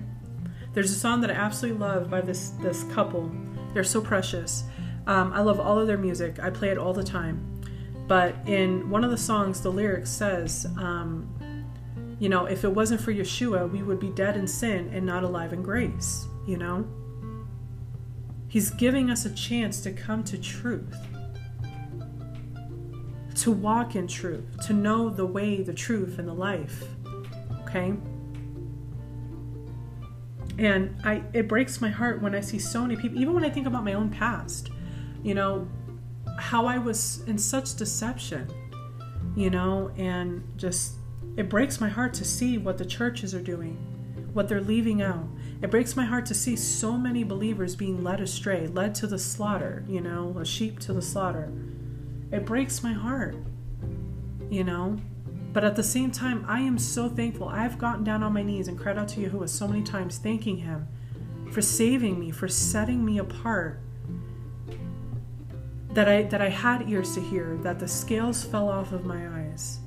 [0.74, 3.30] There's a song that I absolutely love by this this couple.
[3.74, 4.64] They're so precious.
[5.07, 6.39] Um, I love all of their music.
[6.39, 7.62] I play it all the time.
[8.07, 11.28] But in one of the songs, the lyrics says, um,
[12.18, 15.24] you know, if it wasn't for Yeshua, we would be dead in sin and not
[15.24, 16.88] alive in grace, you know?
[18.47, 20.95] He's giving us a chance to come to truth,
[23.36, 26.84] to walk in truth, to know the way, the truth, and the life.
[27.72, 27.94] Okay?
[30.58, 33.50] And I it breaks my heart when I see so many people, even when I
[33.50, 34.70] think about my own past,
[35.24, 35.68] you know,
[36.38, 38.48] how I was in such deception,
[39.36, 40.96] you know, and just
[41.38, 43.76] it breaks my heart to see what the churches are doing,
[44.34, 45.26] what they're leaving out.
[45.62, 49.18] It breaks my heart to see so many believers being led astray, led to the
[49.18, 51.52] slaughter, you know, a sheep to the slaughter.
[52.32, 53.36] It breaks my heart,
[54.50, 54.98] you know.
[55.54, 57.49] But at the same time, I am so thankful.
[57.49, 60.58] I've gotten down on my knees and cried out to Yahuwah so many times, thanking
[60.58, 60.88] Him
[61.52, 63.82] for saving me, for setting me apart.
[65.89, 69.28] That I that I had ears to hear, that the scales fell off of my
[69.41, 69.80] eyes,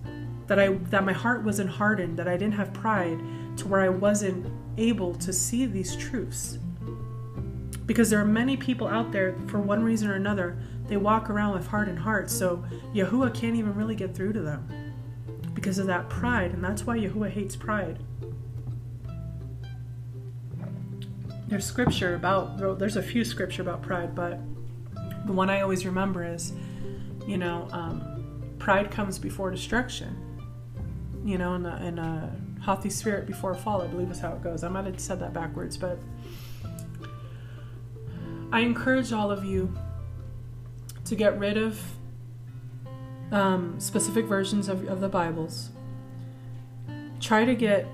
[0.49, 3.19] that I that my heart wasn't hardened, that I didn't have pride
[3.57, 4.47] to where I wasn't
[4.77, 6.59] able to see these truths.
[7.87, 10.59] Because there are many people out there, for one reason or another,
[10.89, 12.63] they walk around with hardened hearts, so
[12.95, 14.84] Yahuwah can't even really get through to them
[15.65, 17.99] because of that pride, and that's why Yahuwah hates pride.
[21.49, 24.41] There's scripture about, there's a few scripture about pride, but
[25.25, 26.53] the one I always remember is,
[27.27, 30.15] you know, um, pride comes before destruction.
[31.25, 34.35] You know, in a, in a haughty spirit before a fall, I believe is how
[34.35, 34.65] it goes.
[34.65, 35.99] I might have said that backwards, but
[38.53, 39.75] I encourage all of you
[41.07, 41.81] to get rid of
[43.33, 45.71] um, specific versions of, of the Bibles.
[47.21, 47.87] Try to get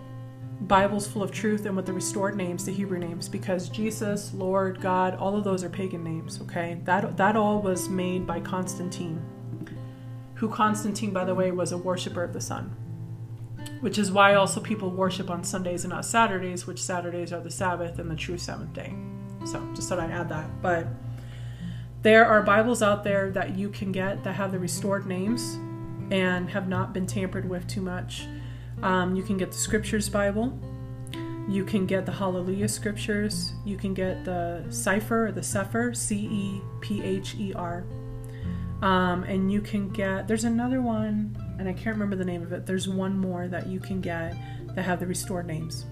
[0.63, 4.81] Bibles full of truth and with the restored names, the Hebrew names, because Jesus, Lord,
[4.81, 6.81] God, all of those are pagan names, okay?
[6.85, 9.23] That, that all was made by Constantine,
[10.35, 12.77] who Constantine, by the way, was a worshiper of the sun,
[13.81, 17.51] which is why also people worship on Sundays and not Saturdays, which Saturdays are the
[17.51, 18.95] Sabbath and the true seventh day.
[19.47, 20.61] So just thought I'd add that.
[20.61, 20.87] But
[22.03, 25.59] there are Bibles out there that you can get that have the restored names
[26.11, 28.27] and have not been tampered with too much.
[28.83, 30.59] Um, you can get the Scriptures Bible.
[31.49, 33.53] You can get the Hallelujah Scriptures.
[33.65, 37.85] You can get the Cipher or the Cepher, C E P H E R.
[38.83, 42.53] Um, and you can get, there's another one, and I can't remember the name of
[42.53, 42.65] it.
[42.65, 44.35] There's one more that you can get
[44.75, 45.85] that have the restored names.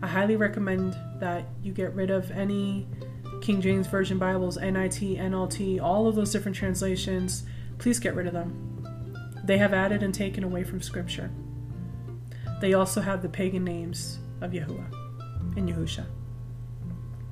[0.00, 2.86] I highly recommend that you get rid of any
[3.42, 7.42] King James Version Bibles, NIV, NLT, all of those different translations,
[7.78, 8.86] please get rid of them.
[9.44, 11.28] They have added and taken away from Scripture.
[12.60, 14.86] They also have the pagan names of Yahuwah
[15.56, 16.06] and Yahusha.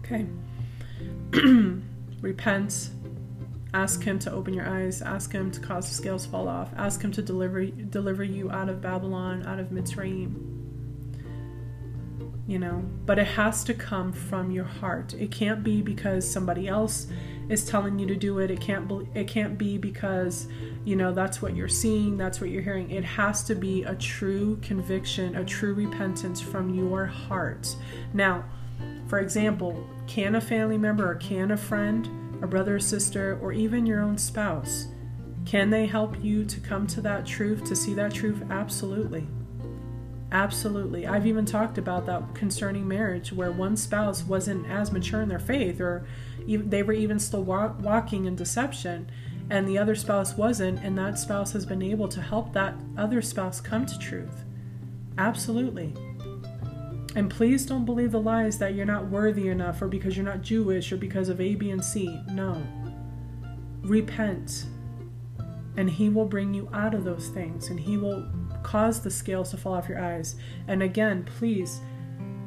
[0.05, 0.27] Okay.
[2.21, 2.91] Repent.
[3.73, 5.03] Ask him to open your eyes.
[5.03, 6.73] Ask him to cause the scales to fall off.
[6.77, 10.60] Ask him to deliver deliver you out of Babylon, out of Mitzrayim
[12.51, 15.15] you know but it has to come from your heart.
[15.15, 17.07] It can't be because somebody else
[17.49, 18.51] is telling you to do it.
[18.51, 20.49] It can't be it can't be because
[20.85, 22.91] you know that's what you're seeing that's what you're hearing.
[22.91, 27.77] It has to be a true conviction a true repentance from your heart.
[28.13, 28.45] Now
[29.07, 32.09] for example can a family member or can a friend
[32.43, 34.89] a brother or sister or even your own spouse
[35.47, 38.43] can they help you to come to that truth to see that truth?
[38.51, 39.27] Absolutely
[40.33, 41.07] Absolutely.
[41.07, 45.41] I've even talked about that concerning marriage where one spouse wasn't as mature in their
[45.41, 46.07] faith or
[46.47, 49.11] they were even still walking in deception
[49.51, 53.21] and the other spouse wasn't, and that spouse has been able to help that other
[53.21, 54.45] spouse come to truth.
[55.19, 55.93] Absolutely.
[57.17, 60.43] And please don't believe the lies that you're not worthy enough or because you're not
[60.43, 62.21] Jewish or because of A, B, and C.
[62.31, 62.63] No.
[63.83, 64.67] Repent.
[65.77, 68.31] And He will bring you out of those things and He will
[68.71, 70.37] cause the scales to fall off your eyes.
[70.69, 71.81] And again, please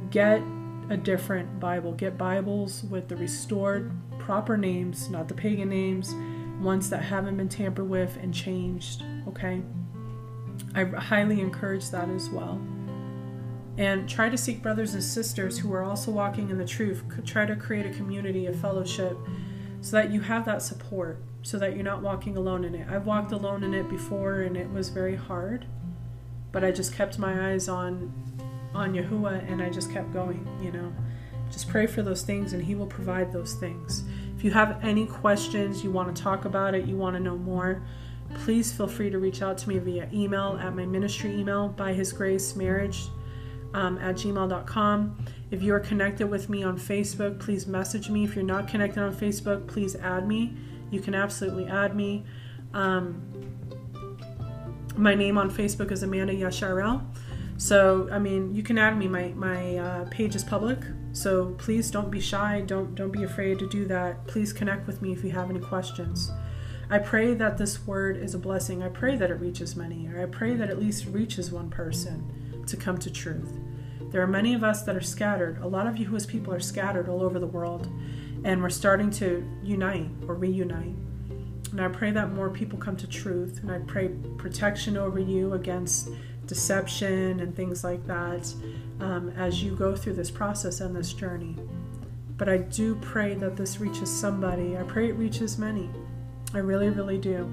[0.09, 0.41] get
[0.89, 1.91] a different Bible.
[1.91, 6.15] Get Bibles with the restored, proper names, not the pagan names,
[6.61, 9.03] ones that haven't been tampered with and changed.
[9.27, 9.61] Okay?
[10.73, 12.61] I highly encourage that as well.
[13.77, 17.03] And try to seek brothers and sisters who are also walking in the truth.
[17.25, 19.17] Try to create a community, a fellowship,
[19.81, 22.87] so that you have that support, so that you're not walking alone in it.
[22.89, 25.65] I've walked alone in it before and it was very hard
[26.53, 28.13] but I just kept my eyes on
[28.73, 30.93] on Yahuwah and I just kept going, you know.
[31.51, 34.03] Just pray for those things and he will provide those things.
[34.35, 37.37] If you have any questions, you want to talk about it, you want to know
[37.37, 37.83] more,
[38.33, 41.93] please feel free to reach out to me via email at my ministry email by
[41.93, 43.03] his grace marriage
[43.73, 45.25] um, at gmail.com.
[45.51, 48.23] If you are connected with me on Facebook, please message me.
[48.23, 50.55] If you're not connected on Facebook, please add me.
[50.89, 52.25] you can absolutely add me.
[52.73, 53.52] Um,
[54.97, 57.03] my name on Facebook is Amanda Yasharel.
[57.57, 59.07] So I mean, you can add me.
[59.07, 60.79] My my uh, page is public,
[61.11, 62.63] so please don't be shy.
[62.65, 64.27] Don't don't be afraid to do that.
[64.27, 66.31] Please connect with me if you have any questions.
[66.89, 68.83] I pray that this word is a blessing.
[68.83, 72.63] I pray that it reaches many, or I pray that at least reaches one person
[72.67, 73.53] to come to truth.
[74.11, 75.59] There are many of us that are scattered.
[75.61, 77.87] A lot of you as people are scattered all over the world,
[78.43, 80.95] and we're starting to unite or reunite.
[81.73, 85.53] And I pray that more people come to truth, and I pray protection over you
[85.53, 86.07] against
[86.45, 88.53] deception and things like that
[88.99, 91.57] um, as you go through this process and this journey.
[92.37, 94.77] But I do pray that this reaches somebody.
[94.77, 95.89] I pray it reaches many.
[96.53, 97.51] I really, really do.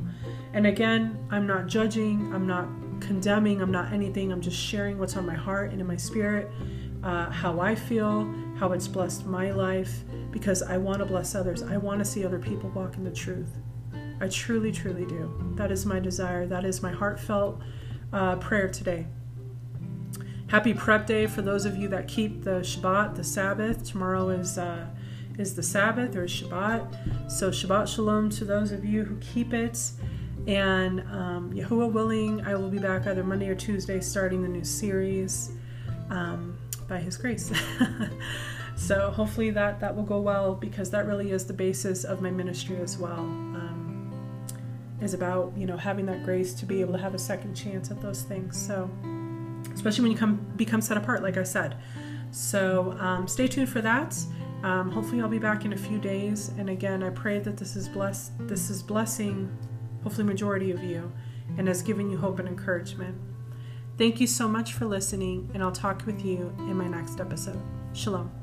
[0.53, 2.69] And again, I'm not judging, I'm not
[3.01, 4.33] condemning, I'm not anything.
[4.33, 6.51] I'm just sharing what's on my heart and in my spirit,
[7.03, 11.63] uh, how I feel, how it's blessed my life, because I want to bless others.
[11.63, 13.57] I want to see other people walk in the truth.
[14.21, 15.53] I truly, truly do.
[15.57, 16.47] That is my desire.
[16.47, 17.61] That is my heartfelt
[18.13, 19.07] uh, prayer today.
[20.49, 23.85] Happy prep day for those of you that keep the Shabbat, the Sabbath.
[23.85, 24.59] Tomorrow is.
[24.59, 24.87] Uh,
[25.41, 27.31] is the Sabbath or Shabbat.
[27.31, 29.91] So, Shabbat Shalom to those of you who keep it.
[30.47, 34.65] And um, Yahuwah willing, I will be back either Monday or Tuesday starting the new
[34.65, 35.53] series
[36.11, 36.57] um,
[36.89, 37.51] by His grace.
[38.77, 42.31] so, hopefully, that, that will go well because that really is the basis of my
[42.31, 43.21] ministry as well.
[43.21, 43.80] Um,
[45.01, 47.91] is about you know having that grace to be able to have a second chance
[47.91, 48.61] at those things.
[48.61, 48.91] So,
[49.73, 51.77] especially when you come become set apart, like I said.
[52.31, 54.17] So, um, stay tuned for that.
[54.63, 56.53] Um, hopefully, I'll be back in a few days.
[56.59, 58.33] And again, I pray that this is blessed.
[58.41, 59.51] This is blessing,
[60.03, 61.11] hopefully, majority of you,
[61.57, 63.17] and has given you hope and encouragement.
[63.99, 67.61] Thank you so much for listening, and I'll talk with you in my next episode.
[67.93, 68.40] Shalom.